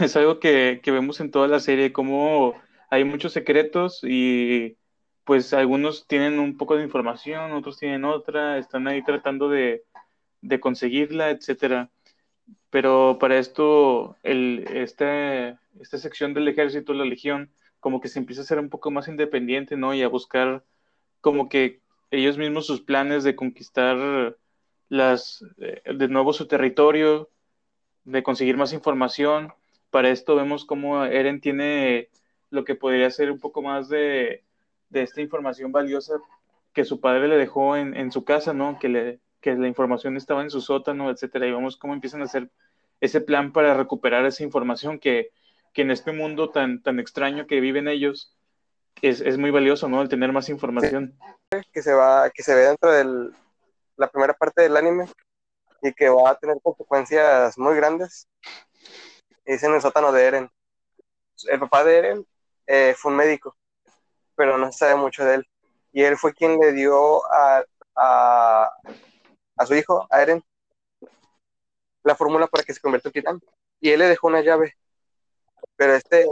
es 0.00 0.16
algo 0.16 0.38
que, 0.38 0.80
vemos 0.84 1.20
en 1.20 1.30
toda 1.30 1.48
la 1.48 1.60
serie, 1.60 1.92
como 1.92 2.54
hay 2.90 3.04
muchos 3.04 3.32
secretos 3.32 4.00
y 4.02 4.76
pues 5.24 5.54
algunos 5.54 6.06
tienen 6.06 6.38
un 6.38 6.56
poco 6.56 6.76
de 6.76 6.84
información, 6.84 7.52
otros 7.52 7.78
tienen 7.78 8.04
otra, 8.04 8.58
están 8.58 8.86
ahí 8.88 9.02
tratando 9.02 9.48
de, 9.48 9.84
de 10.40 10.60
conseguirla, 10.60 11.30
etcétera. 11.30 11.90
Pero 12.70 13.18
para 13.20 13.38
esto, 13.38 14.16
el, 14.22 14.64
este, 14.72 15.56
esta 15.80 15.98
sección 15.98 16.34
del 16.34 16.48
ejército, 16.48 16.92
la 16.92 17.04
legión, 17.04 17.52
como 17.82 18.00
que 18.00 18.06
se 18.06 18.20
empieza 18.20 18.42
a 18.42 18.44
ser 18.44 18.60
un 18.60 18.68
poco 18.70 18.92
más 18.92 19.08
independiente, 19.08 19.76
¿no? 19.76 19.92
Y 19.92 20.02
a 20.02 20.08
buscar 20.08 20.62
como 21.20 21.48
que 21.48 21.80
ellos 22.12 22.38
mismos 22.38 22.64
sus 22.64 22.80
planes 22.80 23.24
de 23.24 23.34
conquistar 23.34 24.36
las, 24.88 25.44
eh, 25.58 25.82
de 25.92 26.06
nuevo 26.06 26.32
su 26.32 26.46
territorio, 26.46 27.28
de 28.04 28.22
conseguir 28.22 28.56
más 28.56 28.72
información. 28.72 29.52
Para 29.90 30.10
esto 30.10 30.36
vemos 30.36 30.64
cómo 30.64 31.04
Eren 31.04 31.40
tiene 31.40 32.08
lo 32.50 32.62
que 32.62 32.76
podría 32.76 33.10
ser 33.10 33.32
un 33.32 33.40
poco 33.40 33.62
más 33.62 33.88
de, 33.88 34.44
de 34.88 35.02
esta 35.02 35.20
información 35.20 35.72
valiosa 35.72 36.20
que 36.72 36.84
su 36.84 37.00
padre 37.00 37.26
le 37.26 37.36
dejó 37.36 37.76
en, 37.76 37.96
en 37.96 38.12
su 38.12 38.22
casa, 38.22 38.54
¿no? 38.54 38.78
Que, 38.78 38.88
le, 38.88 39.18
que 39.40 39.56
la 39.56 39.66
información 39.66 40.16
estaba 40.16 40.42
en 40.42 40.50
su 40.50 40.60
sótano, 40.60 41.10
etcétera. 41.10 41.48
Y 41.48 41.50
vemos 41.50 41.76
cómo 41.76 41.94
empiezan 41.94 42.20
a 42.20 42.26
hacer 42.26 42.48
ese 43.00 43.20
plan 43.20 43.52
para 43.52 43.74
recuperar 43.74 44.24
esa 44.24 44.44
información 44.44 45.00
que, 45.00 45.32
que 45.72 45.82
en 45.82 45.90
este 45.90 46.12
mundo 46.12 46.50
tan, 46.50 46.82
tan 46.82 47.00
extraño 47.00 47.46
que 47.46 47.60
viven 47.60 47.88
ellos 47.88 48.36
es, 49.00 49.20
es 49.20 49.38
muy 49.38 49.50
valioso, 49.50 49.88
¿no? 49.88 50.02
El 50.02 50.08
tener 50.08 50.32
más 50.32 50.48
información. 50.48 51.18
Que 51.72 51.82
se 51.82 51.92
va, 51.92 52.30
que 52.30 52.42
se 52.42 52.54
ve 52.54 52.62
dentro 52.62 52.90
de 52.92 53.32
la 53.96 54.08
primera 54.08 54.34
parte 54.34 54.62
del 54.62 54.76
anime 54.76 55.08
y 55.82 55.92
que 55.92 56.08
va 56.08 56.30
a 56.30 56.38
tener 56.38 56.58
consecuencias 56.62 57.58
muy 57.58 57.74
grandes. 57.74 58.28
Es 59.44 59.62
en 59.62 59.74
el 59.74 59.80
sótano 59.80 60.12
de 60.12 60.24
Eren. 60.24 60.50
El 61.48 61.60
papá 61.60 61.84
de 61.84 61.98
Eren 61.98 62.26
eh, 62.66 62.94
fue 62.96 63.10
un 63.10 63.16
médico, 63.18 63.56
pero 64.36 64.58
no 64.58 64.70
se 64.70 64.78
sabe 64.78 64.94
mucho 64.94 65.24
de 65.24 65.36
él. 65.36 65.48
Y 65.92 66.02
él 66.02 66.16
fue 66.16 66.32
quien 66.32 66.58
le 66.58 66.72
dio 66.72 67.24
a, 67.32 67.64
a, 67.96 68.72
a 69.56 69.66
su 69.66 69.74
hijo, 69.74 70.06
a 70.10 70.22
Eren, 70.22 70.42
la 72.04 72.14
fórmula 72.14 72.46
para 72.46 72.64
que 72.64 72.72
se 72.72 72.80
convierta 72.80 73.08
en 73.08 73.12
titán. 73.12 73.40
Y 73.80 73.90
él 73.90 73.98
le 73.98 74.06
dejó 74.06 74.28
una 74.28 74.42
llave. 74.42 74.76
Pero 75.82 75.96
este. 75.96 76.26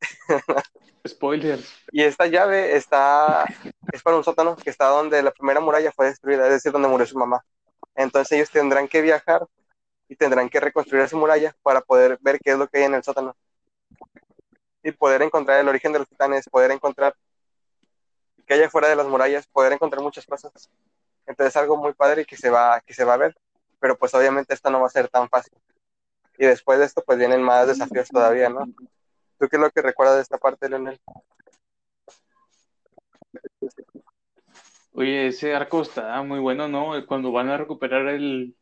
Spoilers. 1.06 1.70
Y 1.92 2.02
esta 2.02 2.26
llave 2.26 2.76
está. 2.76 3.44
Es 3.92 4.02
para 4.02 4.16
un 4.16 4.24
sótano 4.24 4.56
que 4.56 4.70
está 4.70 4.86
donde 4.86 5.22
la 5.22 5.32
primera 5.32 5.60
muralla 5.60 5.92
fue 5.92 6.06
destruida, 6.06 6.46
es 6.46 6.52
decir, 6.52 6.72
donde 6.72 6.88
murió 6.88 7.04
su 7.04 7.18
mamá. 7.18 7.44
Entonces 7.94 8.32
ellos 8.32 8.50
tendrán 8.50 8.88
que 8.88 9.02
viajar 9.02 9.46
y 10.08 10.16
tendrán 10.16 10.48
que 10.48 10.60
reconstruir 10.60 11.04
esa 11.04 11.14
muralla 11.18 11.54
para 11.62 11.82
poder 11.82 12.16
ver 12.22 12.38
qué 12.42 12.52
es 12.52 12.58
lo 12.58 12.66
que 12.68 12.78
hay 12.78 12.84
en 12.84 12.94
el 12.94 13.02
sótano. 13.02 13.36
Y 14.82 14.92
poder 14.92 15.20
encontrar 15.20 15.60
el 15.60 15.68
origen 15.68 15.92
de 15.92 15.98
los 15.98 16.08
titanes, 16.08 16.48
poder 16.48 16.70
encontrar 16.70 17.14
que 18.46 18.54
haya 18.54 18.70
fuera 18.70 18.88
de 18.88 18.96
las 18.96 19.06
murallas, 19.06 19.46
poder 19.46 19.74
encontrar 19.74 20.02
muchas 20.02 20.24
cosas. 20.24 20.70
Entonces 21.26 21.54
algo 21.54 21.76
muy 21.76 21.92
padre 21.92 22.24
que 22.24 22.38
se 22.38 22.48
va, 22.48 22.80
que 22.80 22.94
se 22.94 23.04
va 23.04 23.12
a 23.12 23.18
ver 23.18 23.36
pero 23.80 23.98
pues 23.98 24.14
obviamente 24.14 24.54
esto 24.54 24.70
no 24.70 24.80
va 24.80 24.86
a 24.86 24.90
ser 24.90 25.08
tan 25.08 25.28
fácil. 25.28 25.52
Y 26.38 26.46
después 26.46 26.78
de 26.78 26.84
esto, 26.84 27.02
pues 27.04 27.18
vienen 27.18 27.42
más 27.42 27.66
desafíos 27.66 28.08
todavía, 28.08 28.48
¿no? 28.48 28.64
¿Tú 29.38 29.48
qué 29.48 29.56
es 29.56 29.60
lo 29.60 29.70
que 29.70 29.82
recuerdas 29.82 30.16
de 30.16 30.22
esta 30.22 30.38
parte, 30.38 30.68
Leonel? 30.68 31.00
Oye, 34.92 35.28
ese 35.28 35.54
arco 35.54 35.82
está 35.82 36.22
muy 36.22 36.38
bueno, 36.38 36.68
¿no? 36.68 36.92
Cuando 37.06 37.32
van 37.32 37.48
a 37.48 37.56
recuperar 37.56 38.06
el, 38.08 38.56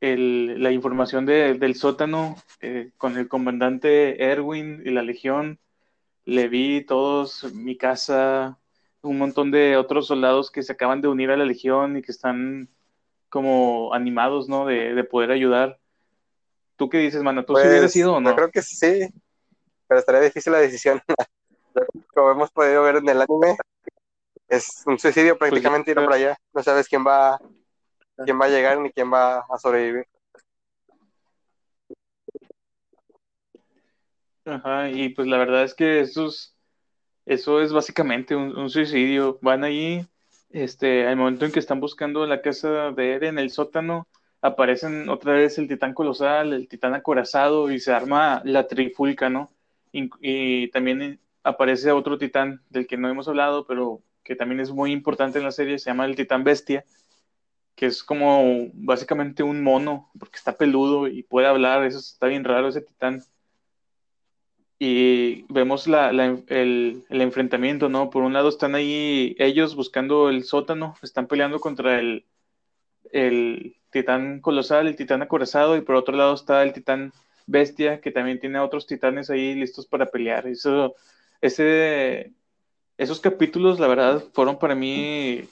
el 0.00 0.62
la 0.62 0.72
información 0.72 1.24
de, 1.24 1.54
del 1.54 1.74
sótano 1.74 2.36
eh, 2.60 2.92
con 2.98 3.16
el 3.16 3.28
comandante 3.28 4.22
Erwin 4.22 4.82
y 4.84 4.90
la 4.90 5.02
legión, 5.02 5.58
Levi, 6.24 6.84
todos, 6.84 7.52
mi 7.54 7.76
casa, 7.78 8.58
un 9.02 9.18
montón 9.18 9.50
de 9.50 9.76
otros 9.76 10.06
soldados 10.06 10.50
que 10.50 10.62
se 10.62 10.72
acaban 10.72 11.00
de 11.00 11.08
unir 11.08 11.30
a 11.30 11.36
la 11.36 11.44
legión 11.46 11.96
y 11.96 12.02
que 12.02 12.12
están 12.12 12.68
como 13.30 13.94
animados, 13.94 14.48
¿no? 14.48 14.66
De, 14.66 14.94
de 14.94 15.04
poder 15.04 15.30
ayudar. 15.30 15.78
¿Tú 16.76 16.88
qué 16.88 16.98
dices, 16.98 17.22
mano? 17.22 17.44
¿Tú 17.44 17.54
pues, 17.54 17.64
sí 17.64 17.70
hubieras 17.70 17.92
sido 17.92 18.14
o 18.14 18.20
no? 18.20 18.30
Yo 18.30 18.36
creo 18.36 18.50
que 18.50 18.62
sí, 18.62 19.08
pero 19.88 20.00
estaría 20.00 20.20
difícil 20.20 20.52
la 20.52 20.58
decisión. 20.58 21.00
Como 22.14 22.30
hemos 22.30 22.50
podido 22.50 22.82
ver 22.82 22.96
en 22.96 23.08
el 23.08 23.20
anime, 23.22 23.56
es 24.48 24.82
un 24.86 24.98
suicidio 24.98 25.38
Pues 25.38 25.50
prácticamente 25.50 25.90
ir 25.90 25.96
para 25.96 26.14
allá. 26.14 26.38
No 26.52 26.62
sabes 26.62 26.88
quién 26.88 27.04
va, 27.06 27.38
quién 28.24 28.40
va 28.40 28.46
a 28.46 28.50
llegar 28.50 28.78
ni 28.78 28.90
quién 28.90 29.12
va 29.12 29.38
a 29.38 29.58
sobrevivir. 29.58 30.06
Ajá, 34.44 34.90
y 34.90 35.08
pues 35.08 35.26
la 35.26 35.38
verdad 35.38 35.64
es 35.64 35.74
que 35.74 36.00
eso 36.00 36.26
es, 36.26 36.54
eso 37.24 37.60
es 37.60 37.72
básicamente 37.72 38.36
un, 38.36 38.56
un 38.56 38.70
suicidio. 38.70 39.38
Van 39.42 39.64
ahí, 39.64 40.06
este, 40.50 41.06
al 41.06 41.16
momento 41.16 41.44
en 41.44 41.52
que 41.52 41.58
están 41.58 41.80
buscando 41.80 42.24
la 42.26 42.42
casa 42.42 42.92
de 42.92 43.12
Eren, 43.14 43.38
el 43.38 43.50
sótano, 43.50 44.06
aparecen 44.46 45.08
otra 45.08 45.34
vez 45.34 45.58
el 45.58 45.68
titán 45.68 45.94
colosal, 45.94 46.52
el 46.52 46.68
titán 46.68 46.94
acorazado 46.94 47.70
y 47.70 47.80
se 47.80 47.92
arma 47.92 48.42
la 48.44 48.66
trifulca, 48.66 49.28
¿no? 49.28 49.50
Y, 49.92 50.10
y 50.20 50.68
también 50.70 51.20
aparece 51.42 51.92
otro 51.92 52.18
titán 52.18 52.62
del 52.70 52.86
que 52.86 52.96
no 52.96 53.08
hemos 53.08 53.28
hablado, 53.28 53.66
pero 53.66 54.02
que 54.24 54.36
también 54.36 54.60
es 54.60 54.72
muy 54.72 54.92
importante 54.92 55.38
en 55.38 55.44
la 55.44 55.52
serie, 55.52 55.78
se 55.78 55.90
llama 55.90 56.04
el 56.06 56.16
titán 56.16 56.44
bestia, 56.44 56.84
que 57.76 57.86
es 57.86 58.02
como 58.02 58.70
básicamente 58.74 59.42
un 59.42 59.62
mono, 59.62 60.10
porque 60.18 60.36
está 60.36 60.56
peludo 60.56 61.08
y 61.08 61.22
puede 61.22 61.46
hablar, 61.46 61.84
eso 61.84 61.98
está 61.98 62.26
bien 62.26 62.44
raro 62.44 62.68
ese 62.68 62.80
titán. 62.80 63.22
Y 64.78 65.44
vemos 65.50 65.86
la, 65.86 66.10
el, 66.10 67.04
enfrentamiento, 67.08 67.88
¿no? 67.88 68.10
Por 68.10 68.22
un 68.24 68.34
lado 68.34 68.48
están 68.50 68.74
ahí 68.74 69.34
ellos 69.38 69.74
buscando 69.74 70.28
el 70.28 70.44
sótano, 70.44 70.96
están 71.02 71.26
peleando 71.28 71.60
contra 71.60 71.98
el 72.00 72.26
titán 74.00 74.40
colosal, 74.40 74.86
el 74.86 74.96
titán 74.96 75.22
acorazado, 75.22 75.76
y 75.76 75.80
por 75.80 75.94
otro 75.96 76.14
lado 76.16 76.34
está 76.34 76.62
el 76.62 76.72
titán 76.72 77.12
bestia, 77.46 78.00
que 78.00 78.10
también 78.10 78.40
tiene 78.40 78.58
a 78.58 78.64
otros 78.64 78.86
titanes 78.86 79.30
ahí 79.30 79.54
listos 79.54 79.86
para 79.86 80.06
pelear. 80.06 80.46
Eso, 80.46 80.94
ese, 81.40 82.32
esos 82.98 83.20
capítulos, 83.20 83.80
la 83.80 83.86
verdad, 83.88 84.22
fueron 84.34 84.58
para 84.58 84.74
mí 84.74 85.48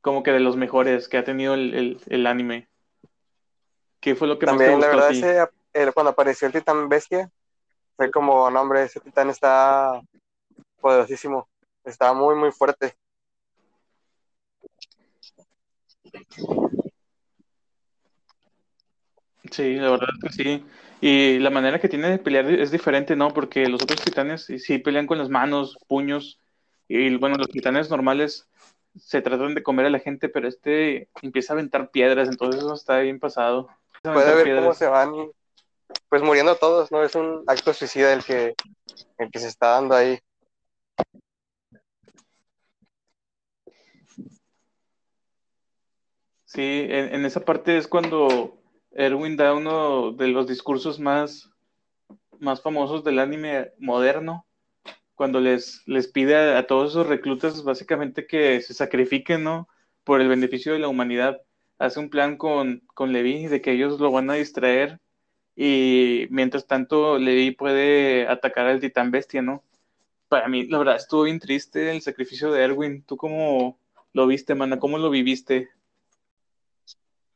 como 0.00 0.22
que 0.22 0.32
de 0.32 0.40
los 0.40 0.56
mejores 0.56 1.08
que 1.08 1.16
ha 1.16 1.24
tenido 1.24 1.54
el, 1.54 1.74
el, 1.74 2.00
el 2.08 2.26
anime. 2.26 2.68
¿Qué 4.00 4.14
fue 4.14 4.28
lo 4.28 4.38
que 4.38 4.46
También, 4.46 4.78
más 4.78 4.80
te 4.80 4.86
la 4.86 4.94
gustó 4.94 4.96
verdad, 4.96 5.08
a 5.08 5.12
ti? 5.12 5.48
ese, 5.72 5.82
el, 5.82 5.94
cuando 5.94 6.10
apareció 6.10 6.46
el 6.46 6.52
titán 6.52 6.88
bestia, 6.88 7.30
fue 7.96 8.10
como, 8.10 8.50
no, 8.50 8.60
hombre, 8.60 8.82
ese 8.82 9.00
titán 9.00 9.30
está 9.30 10.00
poderosísimo. 10.80 11.48
Está 11.84 12.12
muy, 12.12 12.34
muy 12.34 12.52
fuerte. 12.52 12.94
Sí, 19.54 19.76
la 19.76 19.88
verdad 19.90 20.08
es 20.12 20.36
que 20.36 20.42
sí. 20.42 20.64
Y 21.00 21.38
la 21.38 21.50
manera 21.50 21.78
que 21.78 21.88
tiene 21.88 22.10
de 22.10 22.18
pelear 22.18 22.50
es 22.50 22.72
diferente, 22.72 23.14
¿no? 23.14 23.32
Porque 23.32 23.68
los 23.68 23.80
otros 23.80 24.00
titanes 24.00 24.46
sí, 24.46 24.78
pelean 24.78 25.06
con 25.06 25.16
las 25.16 25.28
manos, 25.28 25.78
puños, 25.86 26.40
y 26.88 27.14
bueno, 27.18 27.36
los 27.36 27.46
titanes 27.46 27.88
normales 27.88 28.48
se 28.98 29.22
tratan 29.22 29.54
de 29.54 29.62
comer 29.62 29.86
a 29.86 29.90
la 29.90 30.00
gente, 30.00 30.28
pero 30.28 30.48
este 30.48 31.08
empieza 31.22 31.52
a 31.52 31.54
aventar 31.54 31.92
piedras, 31.92 32.28
entonces 32.28 32.62
eso 32.62 32.74
está 32.74 32.98
bien 32.98 33.20
pasado. 33.20 33.68
Puede 34.02 34.34
ver 34.34 34.56
cómo 34.56 34.74
se 34.74 34.88
van, 34.88 35.12
pues 36.08 36.22
muriendo 36.22 36.56
todos, 36.56 36.90
¿no? 36.90 37.04
Es 37.04 37.14
un 37.14 37.44
acto 37.46 37.72
suicida 37.72 38.12
el 38.12 38.24
que, 38.24 38.54
el 39.18 39.30
que 39.30 39.38
se 39.38 39.46
está 39.46 39.68
dando 39.68 39.94
ahí. 39.94 40.18
Sí, 46.44 46.86
en, 46.88 47.14
en 47.14 47.24
esa 47.24 47.44
parte 47.44 47.76
es 47.76 47.86
cuando 47.86 48.63
Erwin 48.94 49.36
da 49.36 49.54
uno 49.54 50.12
de 50.12 50.28
los 50.28 50.46
discursos 50.46 51.00
más, 51.00 51.50
más 52.38 52.62
famosos 52.62 53.02
del 53.04 53.18
anime 53.18 53.72
moderno, 53.78 54.46
cuando 55.14 55.40
les, 55.40 55.82
les 55.86 56.08
pide 56.08 56.56
a, 56.56 56.66
todos 56.66 56.92
esos 56.92 57.06
reclutas 57.06 57.62
básicamente 57.64 58.26
que 58.26 58.60
se 58.60 58.74
sacrifiquen, 58.74 59.44
¿no? 59.44 59.68
Por 60.04 60.20
el 60.20 60.28
beneficio 60.28 60.72
de 60.72 60.78
la 60.78 60.88
humanidad. 60.88 61.40
Hace 61.78 62.00
un 62.00 62.10
plan 62.10 62.36
con, 62.36 62.82
con 62.94 63.12
Levi 63.12 63.46
de 63.46 63.60
que 63.60 63.72
ellos 63.72 64.00
lo 64.00 64.10
van 64.10 64.30
a 64.30 64.34
distraer 64.34 65.00
y 65.56 66.26
mientras 66.30 66.66
tanto 66.66 67.18
Levi 67.18 67.52
puede 67.52 68.28
atacar 68.28 68.66
al 68.66 68.80
titán 68.80 69.10
bestia, 69.10 69.42
¿no? 69.42 69.62
Para 70.28 70.48
mí, 70.48 70.66
la 70.66 70.78
verdad, 70.78 70.96
estuvo 70.96 71.24
bien 71.24 71.38
triste 71.38 71.90
el 71.90 72.02
sacrificio 72.02 72.50
de 72.50 72.62
Erwin. 72.64 73.02
¿Tú 73.02 73.16
cómo 73.16 73.78
lo 74.12 74.26
viste, 74.26 74.54
mana? 74.54 74.78
¿Cómo 74.78 74.98
lo 74.98 75.10
viviste? 75.10 75.68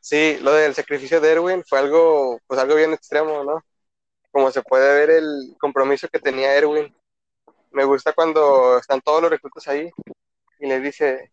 Sí, 0.00 0.38
lo 0.40 0.52
del 0.52 0.74
sacrificio 0.74 1.20
de 1.20 1.32
Erwin 1.32 1.64
fue 1.66 1.78
algo, 1.78 2.40
pues 2.46 2.60
algo 2.60 2.74
bien 2.76 2.92
extremo, 2.92 3.44
¿no? 3.44 3.62
Como 4.30 4.50
se 4.50 4.62
puede 4.62 4.94
ver 4.94 5.10
el 5.10 5.56
compromiso 5.60 6.08
que 6.08 6.20
tenía 6.20 6.54
Erwin. 6.54 6.94
Me 7.72 7.84
gusta 7.84 8.12
cuando 8.12 8.78
están 8.78 9.00
todos 9.02 9.22
los 9.22 9.30
reclutas 9.30 9.68
ahí 9.68 9.90
y 10.60 10.66
le 10.66 10.80
dice, 10.80 11.32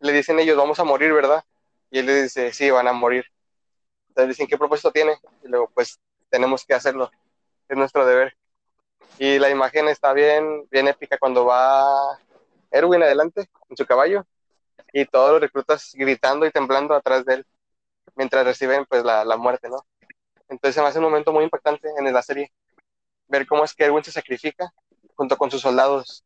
le 0.00 0.12
dicen 0.12 0.38
ellos, 0.40 0.56
vamos 0.56 0.78
a 0.80 0.84
morir, 0.84 1.12
¿verdad? 1.12 1.44
Y 1.90 2.00
él 2.00 2.06
le 2.06 2.22
dice, 2.24 2.52
sí, 2.52 2.70
van 2.70 2.88
a 2.88 2.92
morir. 2.92 3.24
Entonces 4.08 4.30
dicen, 4.30 4.46
¿qué 4.48 4.58
propósito 4.58 4.92
tiene? 4.92 5.18
Y 5.44 5.48
luego, 5.48 5.70
pues, 5.74 5.98
tenemos 6.30 6.64
que 6.64 6.74
hacerlo. 6.74 7.10
Es 7.68 7.76
nuestro 7.76 8.06
deber. 8.06 8.36
Y 9.18 9.38
la 9.38 9.50
imagen 9.50 9.88
está 9.88 10.12
bien, 10.12 10.66
bien 10.70 10.88
épica 10.88 11.18
cuando 11.18 11.44
va 11.46 12.18
Erwin 12.70 13.02
adelante 13.02 13.48
en 13.68 13.76
su 13.76 13.86
caballo 13.86 14.26
y 14.92 15.06
todos 15.06 15.32
los 15.32 15.40
reclutas 15.40 15.92
gritando 15.94 16.46
y 16.46 16.50
temblando 16.50 16.94
atrás 16.94 17.24
de 17.24 17.34
él 17.34 17.46
mientras 18.16 18.44
reciben 18.44 18.86
pues 18.86 19.04
la, 19.04 19.24
la 19.24 19.36
muerte, 19.36 19.68
¿no? 19.68 19.84
Entonces 20.48 20.74
se 20.74 20.82
me 20.82 20.88
hace 20.88 20.98
un 20.98 21.04
momento 21.04 21.32
muy 21.32 21.44
impactante 21.44 21.88
en 21.96 22.12
la 22.12 22.22
serie 22.22 22.52
ver 23.30 23.46
cómo 23.46 23.64
es 23.64 23.74
que 23.74 23.84
Erwin 23.84 24.04
se 24.04 24.12
sacrifica 24.12 24.72
junto 25.14 25.36
con 25.36 25.50
sus 25.50 25.62
soldados. 25.62 26.24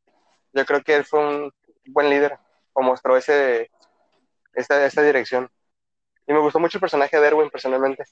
Yo 0.53 0.65
creo 0.65 0.83
que 0.83 0.97
él 0.97 1.05
fue 1.05 1.21
un 1.21 1.53
buen 1.87 2.09
líder 2.11 2.39
o 2.73 2.83
mostró 2.83 3.17
ese, 3.17 3.71
esta, 4.55 4.85
esta 4.85 5.03
dirección. 5.03 5.51
Y 6.27 6.33
me 6.33 6.41
gustó 6.41 6.59
mucho 6.59 6.79
el 6.79 6.81
personaje 6.81 7.21
de 7.21 7.27
Erwin 7.27 7.51
personalmente. 7.51 8.05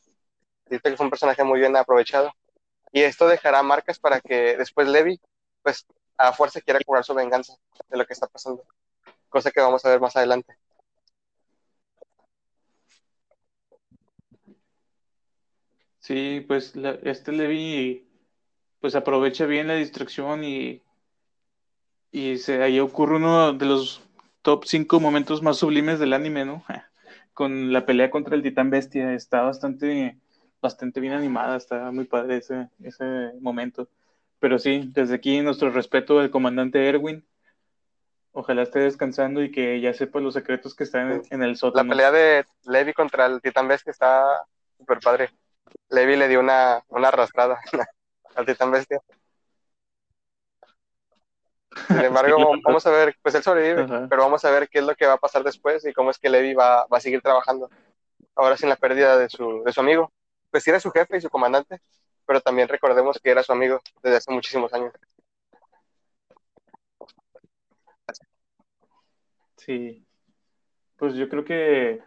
Dice 0.66 0.82
que 0.82 0.96
fue 0.96 1.06
un 1.06 1.10
personaje 1.10 1.42
muy 1.44 1.58
bien 1.60 1.76
aprovechado. 1.76 2.30
Y 2.92 3.02
esto 3.02 3.26
dejará 3.26 3.62
marcas 3.62 3.98
para 3.98 4.20
que 4.20 4.56
después 4.56 4.86
Levi, 4.86 5.18
pues 5.62 5.86
a 6.18 6.32
fuerza 6.32 6.60
quiera 6.60 6.80
cobrar 6.84 7.04
su 7.04 7.14
venganza 7.14 7.54
de 7.88 7.96
lo 7.96 8.04
que 8.04 8.12
está 8.12 8.26
pasando. 8.26 8.64
Cosa 9.30 9.50
que 9.50 9.60
vamos 9.60 9.84
a 9.84 9.88
ver 9.90 10.00
más 10.00 10.14
adelante. 10.16 10.54
Sí, 16.02 16.44
pues 16.48 16.74
la, 16.74 16.98
este 17.04 17.30
Levi 17.30 18.04
pues 18.80 18.96
aprovecha 18.96 19.46
bien 19.46 19.68
la 19.68 19.76
distracción 19.76 20.42
y, 20.42 20.82
y 22.10 22.38
se, 22.38 22.60
ahí 22.60 22.80
ocurre 22.80 23.16
uno 23.16 23.52
de 23.52 23.66
los 23.66 24.02
top 24.42 24.64
5 24.64 24.98
momentos 24.98 25.42
más 25.42 25.58
sublimes 25.58 26.00
del 26.00 26.12
anime, 26.12 26.44
¿no? 26.44 26.64
Con 27.34 27.72
la 27.72 27.86
pelea 27.86 28.10
contra 28.10 28.34
el 28.34 28.42
titán 28.42 28.68
bestia, 28.68 29.14
está 29.14 29.42
bastante, 29.42 30.18
bastante 30.60 30.98
bien 30.98 31.12
animada, 31.12 31.56
está 31.56 31.92
muy 31.92 32.04
padre 32.04 32.38
ese, 32.38 32.68
ese 32.82 33.30
momento. 33.40 33.88
Pero 34.40 34.58
sí, 34.58 34.90
desde 34.92 35.14
aquí 35.14 35.40
nuestro 35.40 35.70
respeto 35.70 36.18
al 36.18 36.30
comandante 36.30 36.86
Erwin. 36.86 37.24
Ojalá 38.32 38.62
esté 38.62 38.80
descansando 38.80 39.42
y 39.42 39.52
que 39.52 39.80
ya 39.80 39.94
sepa 39.94 40.18
los 40.18 40.34
secretos 40.34 40.74
que 40.74 40.84
están 40.84 41.22
en, 41.30 41.42
el 41.42 41.56
sótano. 41.56 41.84
La 41.84 41.90
pelea 41.90 42.10
de 42.10 42.44
Levi 42.64 42.92
contra 42.92 43.26
el 43.26 43.40
titán 43.40 43.68
bestia 43.68 43.92
está 43.92 44.44
súper 44.76 44.98
padre. 44.98 45.30
Levi 45.90 46.16
le 46.16 46.28
dio 46.28 46.40
una, 46.40 46.82
una 46.88 47.08
arrastrada 47.08 47.60
al 48.34 48.46
titán 48.46 48.70
bestia. 48.70 49.00
Sin 51.86 52.00
embargo, 52.00 52.36
vamos 52.64 52.86
a 52.86 52.90
ver, 52.90 53.16
pues 53.22 53.34
él 53.34 53.42
sobrevive, 53.42 53.86
pero 54.08 54.22
vamos 54.22 54.44
a 54.44 54.50
ver 54.50 54.68
qué 54.68 54.80
es 54.80 54.84
lo 54.84 54.94
que 54.94 55.06
va 55.06 55.14
a 55.14 55.18
pasar 55.18 55.42
después 55.42 55.84
y 55.86 55.92
cómo 55.92 56.10
es 56.10 56.18
que 56.18 56.30
Levi 56.30 56.54
va, 56.54 56.86
va 56.86 56.98
a 56.98 57.00
seguir 57.00 57.22
trabajando. 57.22 57.70
Ahora 58.34 58.56
sin 58.56 58.68
la 58.68 58.76
pérdida 58.76 59.16
de 59.18 59.28
su, 59.28 59.62
de 59.64 59.72
su 59.72 59.80
amigo. 59.80 60.12
Pues 60.50 60.64
sí 60.64 60.70
era 60.70 60.80
su 60.80 60.90
jefe 60.90 61.16
y 61.16 61.20
su 61.20 61.30
comandante, 61.30 61.80
pero 62.26 62.40
también 62.40 62.68
recordemos 62.68 63.18
que 63.22 63.30
era 63.30 63.42
su 63.42 63.52
amigo 63.52 63.80
desde 64.02 64.18
hace 64.18 64.32
muchísimos 64.32 64.72
años. 64.74 64.92
Sí, 69.56 70.04
pues 70.96 71.14
yo 71.14 71.28
creo 71.28 71.44
que, 71.44 72.02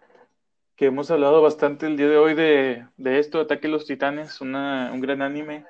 que 0.76 0.86
hemos 0.86 1.12
hablado 1.12 1.42
bastante 1.42 1.88
el 1.88 1.98
día 1.98 2.10
de 2.10 2.18
hoy 2.18 2.34
de, 2.34 2.86
de 2.98 3.20
esto, 3.20 3.40
Ataque 3.40 3.68
a 3.68 3.70
los 3.70 3.86
Titanes, 3.86 4.42
una, 4.42 4.92
un 4.94 5.02
gran 5.02 5.22
anime 5.22 5.66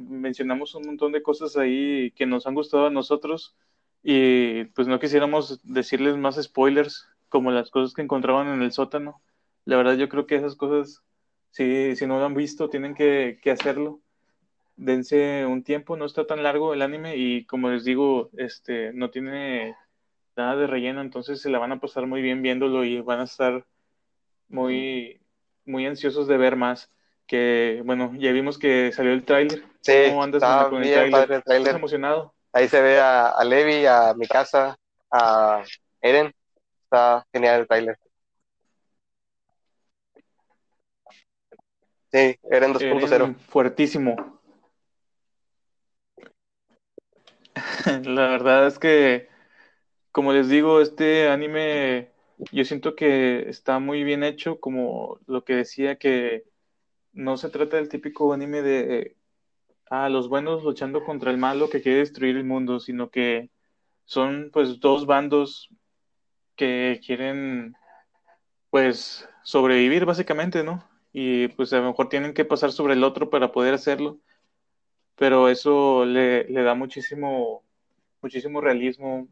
mencionamos 0.00 0.74
un 0.74 0.86
montón 0.86 1.12
de 1.12 1.22
cosas 1.22 1.56
ahí 1.56 2.10
que 2.12 2.26
nos 2.26 2.46
han 2.46 2.54
gustado 2.54 2.86
a 2.86 2.90
nosotros 2.90 3.54
y 4.02 4.64
pues 4.66 4.88
no 4.88 4.98
quisiéramos 4.98 5.60
decirles 5.62 6.16
más 6.16 6.40
spoilers 6.42 7.08
como 7.28 7.50
las 7.50 7.70
cosas 7.70 7.94
que 7.94 8.02
encontraban 8.02 8.48
en 8.48 8.62
el 8.62 8.72
sótano. 8.72 9.20
La 9.64 9.76
verdad 9.76 9.96
yo 9.96 10.08
creo 10.08 10.26
que 10.26 10.36
esas 10.36 10.56
cosas, 10.56 11.02
si, 11.50 11.94
si 11.96 12.06
no 12.06 12.18
lo 12.18 12.24
han 12.24 12.34
visto, 12.34 12.70
tienen 12.70 12.94
que, 12.94 13.38
que 13.42 13.50
hacerlo. 13.50 14.00
Dense 14.76 15.44
un 15.46 15.62
tiempo, 15.62 15.96
no 15.96 16.06
está 16.06 16.26
tan 16.26 16.42
largo 16.42 16.72
el 16.72 16.82
anime 16.82 17.16
y 17.16 17.44
como 17.44 17.68
les 17.70 17.84
digo, 17.84 18.30
este 18.38 18.92
no 18.94 19.10
tiene 19.10 19.76
nada 20.36 20.56
de 20.56 20.66
relleno, 20.66 21.02
entonces 21.02 21.42
se 21.42 21.50
la 21.50 21.58
van 21.58 21.72
a 21.72 21.80
pasar 21.80 22.06
muy 22.06 22.22
bien 22.22 22.40
viéndolo 22.40 22.84
y 22.84 23.00
van 23.02 23.20
a 23.20 23.24
estar 23.24 23.66
muy, 24.50 25.20
muy 25.64 25.86
ansiosos 25.86 26.28
de 26.28 26.36
ver 26.36 26.56
más 26.56 26.90
que 27.30 27.80
bueno, 27.84 28.12
ya 28.18 28.32
vimos 28.32 28.58
que 28.58 28.90
salió 28.90 29.12
el 29.12 29.24
tráiler. 29.24 29.62
Sí, 29.82 29.92
¿Cómo 30.08 30.24
andas 30.24 30.42
con 30.68 30.82
bien 30.82 30.98
el 30.98 31.10
tráiler? 31.10 31.42
¿Estás 31.46 31.76
emocionado? 31.76 32.34
Ahí 32.52 32.66
se 32.66 32.82
ve 32.82 32.98
a, 32.98 33.28
a, 33.28 33.44
Levi, 33.44 33.86
a 33.86 34.14
mi 34.14 34.26
casa, 34.26 34.76
a 35.12 35.62
Eren. 36.00 36.34
Está 36.82 37.24
genial 37.32 37.60
el 37.60 37.68
tráiler. 37.68 37.96
Sí, 42.10 42.36
Eren 42.50 42.74
2.0. 42.74 43.36
Fuertísimo. 43.36 44.40
La 48.02 48.26
verdad 48.26 48.66
es 48.66 48.80
que, 48.80 49.28
como 50.10 50.32
les 50.32 50.48
digo, 50.48 50.80
este 50.80 51.28
anime 51.28 52.10
yo 52.52 52.64
siento 52.64 52.94
que 52.96 53.48
está 53.48 53.78
muy 53.78 54.04
bien 54.04 54.24
hecho, 54.24 54.60
como 54.60 55.18
lo 55.26 55.44
que 55.44 55.54
decía 55.54 55.96
que 55.96 56.44
no 57.12 57.36
se 57.36 57.50
trata 57.50 57.76
del 57.76 57.88
típico 57.88 58.32
anime 58.32 58.62
de 58.62 59.16
a 59.90 60.08
los 60.08 60.28
buenos 60.28 60.62
luchando 60.62 61.04
contra 61.04 61.30
el 61.32 61.38
malo 61.38 61.68
que 61.68 61.82
quiere 61.82 61.98
destruir 61.98 62.36
el 62.36 62.44
mundo, 62.44 62.78
sino 62.78 63.10
que 63.10 63.50
son 64.04 64.50
pues 64.52 64.80
dos 64.80 65.06
bandos 65.06 65.68
que 66.54 67.00
quieren 67.04 67.74
pues 68.70 69.28
sobrevivir 69.42 70.04
básicamente, 70.04 70.62
¿no? 70.62 70.88
Y 71.12 71.48
pues 71.48 71.72
a 71.72 71.78
lo 71.78 71.88
mejor 71.88 72.08
tienen 72.08 72.34
que 72.34 72.44
pasar 72.44 72.70
sobre 72.70 72.94
el 72.94 73.02
otro 73.02 73.30
para 73.30 73.50
poder 73.50 73.74
hacerlo, 73.74 74.20
pero 75.16 75.48
eso 75.48 76.04
le, 76.04 76.44
le 76.44 76.62
da 76.62 76.74
muchísimo, 76.74 77.64
muchísimo 78.22 78.60
realismo. 78.60 79.26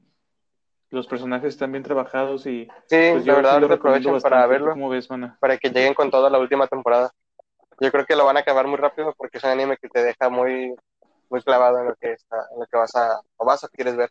Los 0.91 1.07
personajes 1.07 1.49
están 1.49 1.73
bien 1.73 1.85
trabajados 1.85 2.47
y 2.47 2.67
sí, 2.87 3.11
pues, 3.13 3.27
la 3.27 3.35
verdad 3.35 3.61
lo 3.61 3.73
aprovecho 3.73 4.19
para 4.21 4.47
verlo, 4.47 4.73
¿Cómo 4.73 4.89
ves, 4.89 5.11
mana? 5.11 5.37
para 5.41 5.59
que 5.59 5.69
lleguen 5.69 5.95
con 5.95 6.11
toda 6.11 6.31
la 6.31 6.39
última 6.39 6.67
temporada 6.67 7.13
yo 7.81 7.93
creo 7.93 8.07
que 8.07 8.17
lo 8.17 8.25
van 8.25 8.37
a 8.37 8.41
acabar 8.41 8.67
muy 8.67 8.77
rápido 8.77 9.15
porque 9.17 9.39
es 9.39 9.45
un 9.45 9.51
anime 9.51 9.77
que 9.77 9.89
te 9.89 10.03
deja 10.03 10.29
muy, 10.29 10.75
muy 11.31 11.43
clavado 11.43 11.79
en 11.79 11.87
lo 11.87 11.95
que 11.95 12.13
está, 12.13 12.37
en 12.53 12.61
lo 12.61 12.67
que 12.67 12.77
vas 12.77 12.95
a, 12.97 13.21
o 13.37 13.45
vas 13.45 13.63
o 13.65 13.69
quieres 13.69 13.97
ver. 13.97 14.11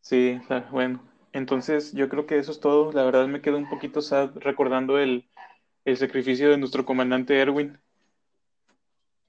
Sí, 0.00 0.40
bueno. 0.70 1.02
Entonces, 1.32 1.92
yo 1.92 2.10
creo 2.10 2.26
que 2.26 2.36
eso 2.36 2.52
es 2.52 2.60
todo. 2.60 2.92
La 2.92 3.04
verdad 3.04 3.26
me 3.26 3.40
quedo 3.40 3.56
un 3.56 3.70
poquito 3.70 4.02
sad 4.02 4.30
recordando 4.34 4.98
el, 4.98 5.30
el 5.86 5.96
sacrificio 5.96 6.50
de 6.50 6.58
nuestro 6.58 6.84
comandante 6.84 7.38
Erwin. 7.40 7.80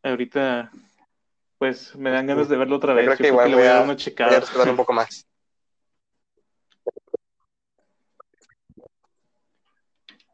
Ahorita, 0.01 0.71
pues, 1.63 1.95
me 1.95 2.09
dan 2.09 2.27
ganas 2.27 2.49
de 2.49 2.57
verlo 2.57 2.75
otra 2.75 2.93
vez. 2.93 3.05
Yo 3.05 3.11
creo 3.11 3.17
que 3.19 3.27
igual 3.29 3.53
voy, 3.53 3.63
a, 3.63 3.75
dar 3.75 3.85
una 3.85 3.95
checada. 3.95 4.43
Voy 4.53 4.67
a 4.67 4.71
un 4.71 4.75
poco 4.75 4.91
más. 4.91 5.25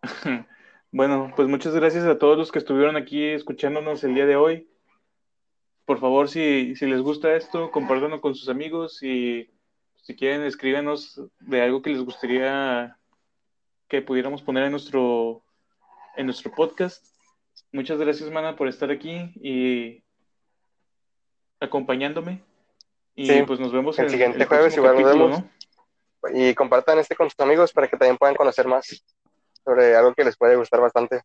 Bueno, 0.92 1.32
pues 1.36 1.48
muchas 1.48 1.76
gracias 1.76 2.04
a 2.06 2.18
todos 2.18 2.36
los 2.36 2.52
que 2.52 2.58
estuvieron 2.58 2.96
aquí 2.96 3.24
escuchándonos 3.24 4.04
el 4.04 4.16
día 4.16 4.26
de 4.26 4.38
hoy. 4.38 4.68
Por 5.86 6.00
favor, 6.00 6.30
si, 6.30 6.76
si 6.76 6.88
les 6.88 7.02
gusta 7.02 7.36
esto, 7.36 7.70
compártanlo 7.70 8.22
con 8.22 8.34
sus 8.34 8.50
amigos 8.50 9.04
y 9.04 9.52
si 10.02 10.16
quieren, 10.16 10.42
escríbanos 10.42 11.22
de 11.42 11.62
algo 11.62 11.84
que 11.84 11.92
les 11.92 12.02
gustaría 12.02 12.98
que 13.88 14.02
pudiéramos 14.02 14.42
poner 14.42 14.64
en 14.64 14.72
nuestro, 14.72 15.44
en 16.18 16.26
nuestro 16.26 16.52
podcast. 16.52 17.06
Muchas 17.72 18.00
gracias, 18.00 18.32
Mana, 18.32 18.56
por 18.56 18.68
estar 18.68 18.90
aquí 18.90 19.32
y 19.36 20.04
acompañándome. 21.60 22.44
Y 23.16 23.44
pues 23.44 23.60
nos 23.60 23.72
vemos 23.72 24.00
el 24.00 24.10
siguiente 24.10 24.46
jueves. 24.46 24.76
Igual 24.78 25.02
nos 25.02 25.12
vemos. 25.12 25.44
Y 26.34 26.54
compartan 26.54 27.00
este 27.00 27.16
con 27.16 27.30
sus 27.30 27.40
amigos 27.40 27.74
para 27.74 27.88
que 27.88 27.98
también 27.98 28.18
puedan 28.18 28.36
conocer 28.36 28.68
más 28.68 29.04
sobre 29.64 29.96
algo 29.96 30.14
que 30.14 30.24
les 30.24 30.38
puede 30.38 30.56
gustar 30.56 30.82
bastante. 30.82 31.22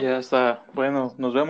Ya 0.00 0.18
está. 0.18 0.64
Bueno, 0.74 1.14
nos 1.16 1.32
vemos. 1.32 1.48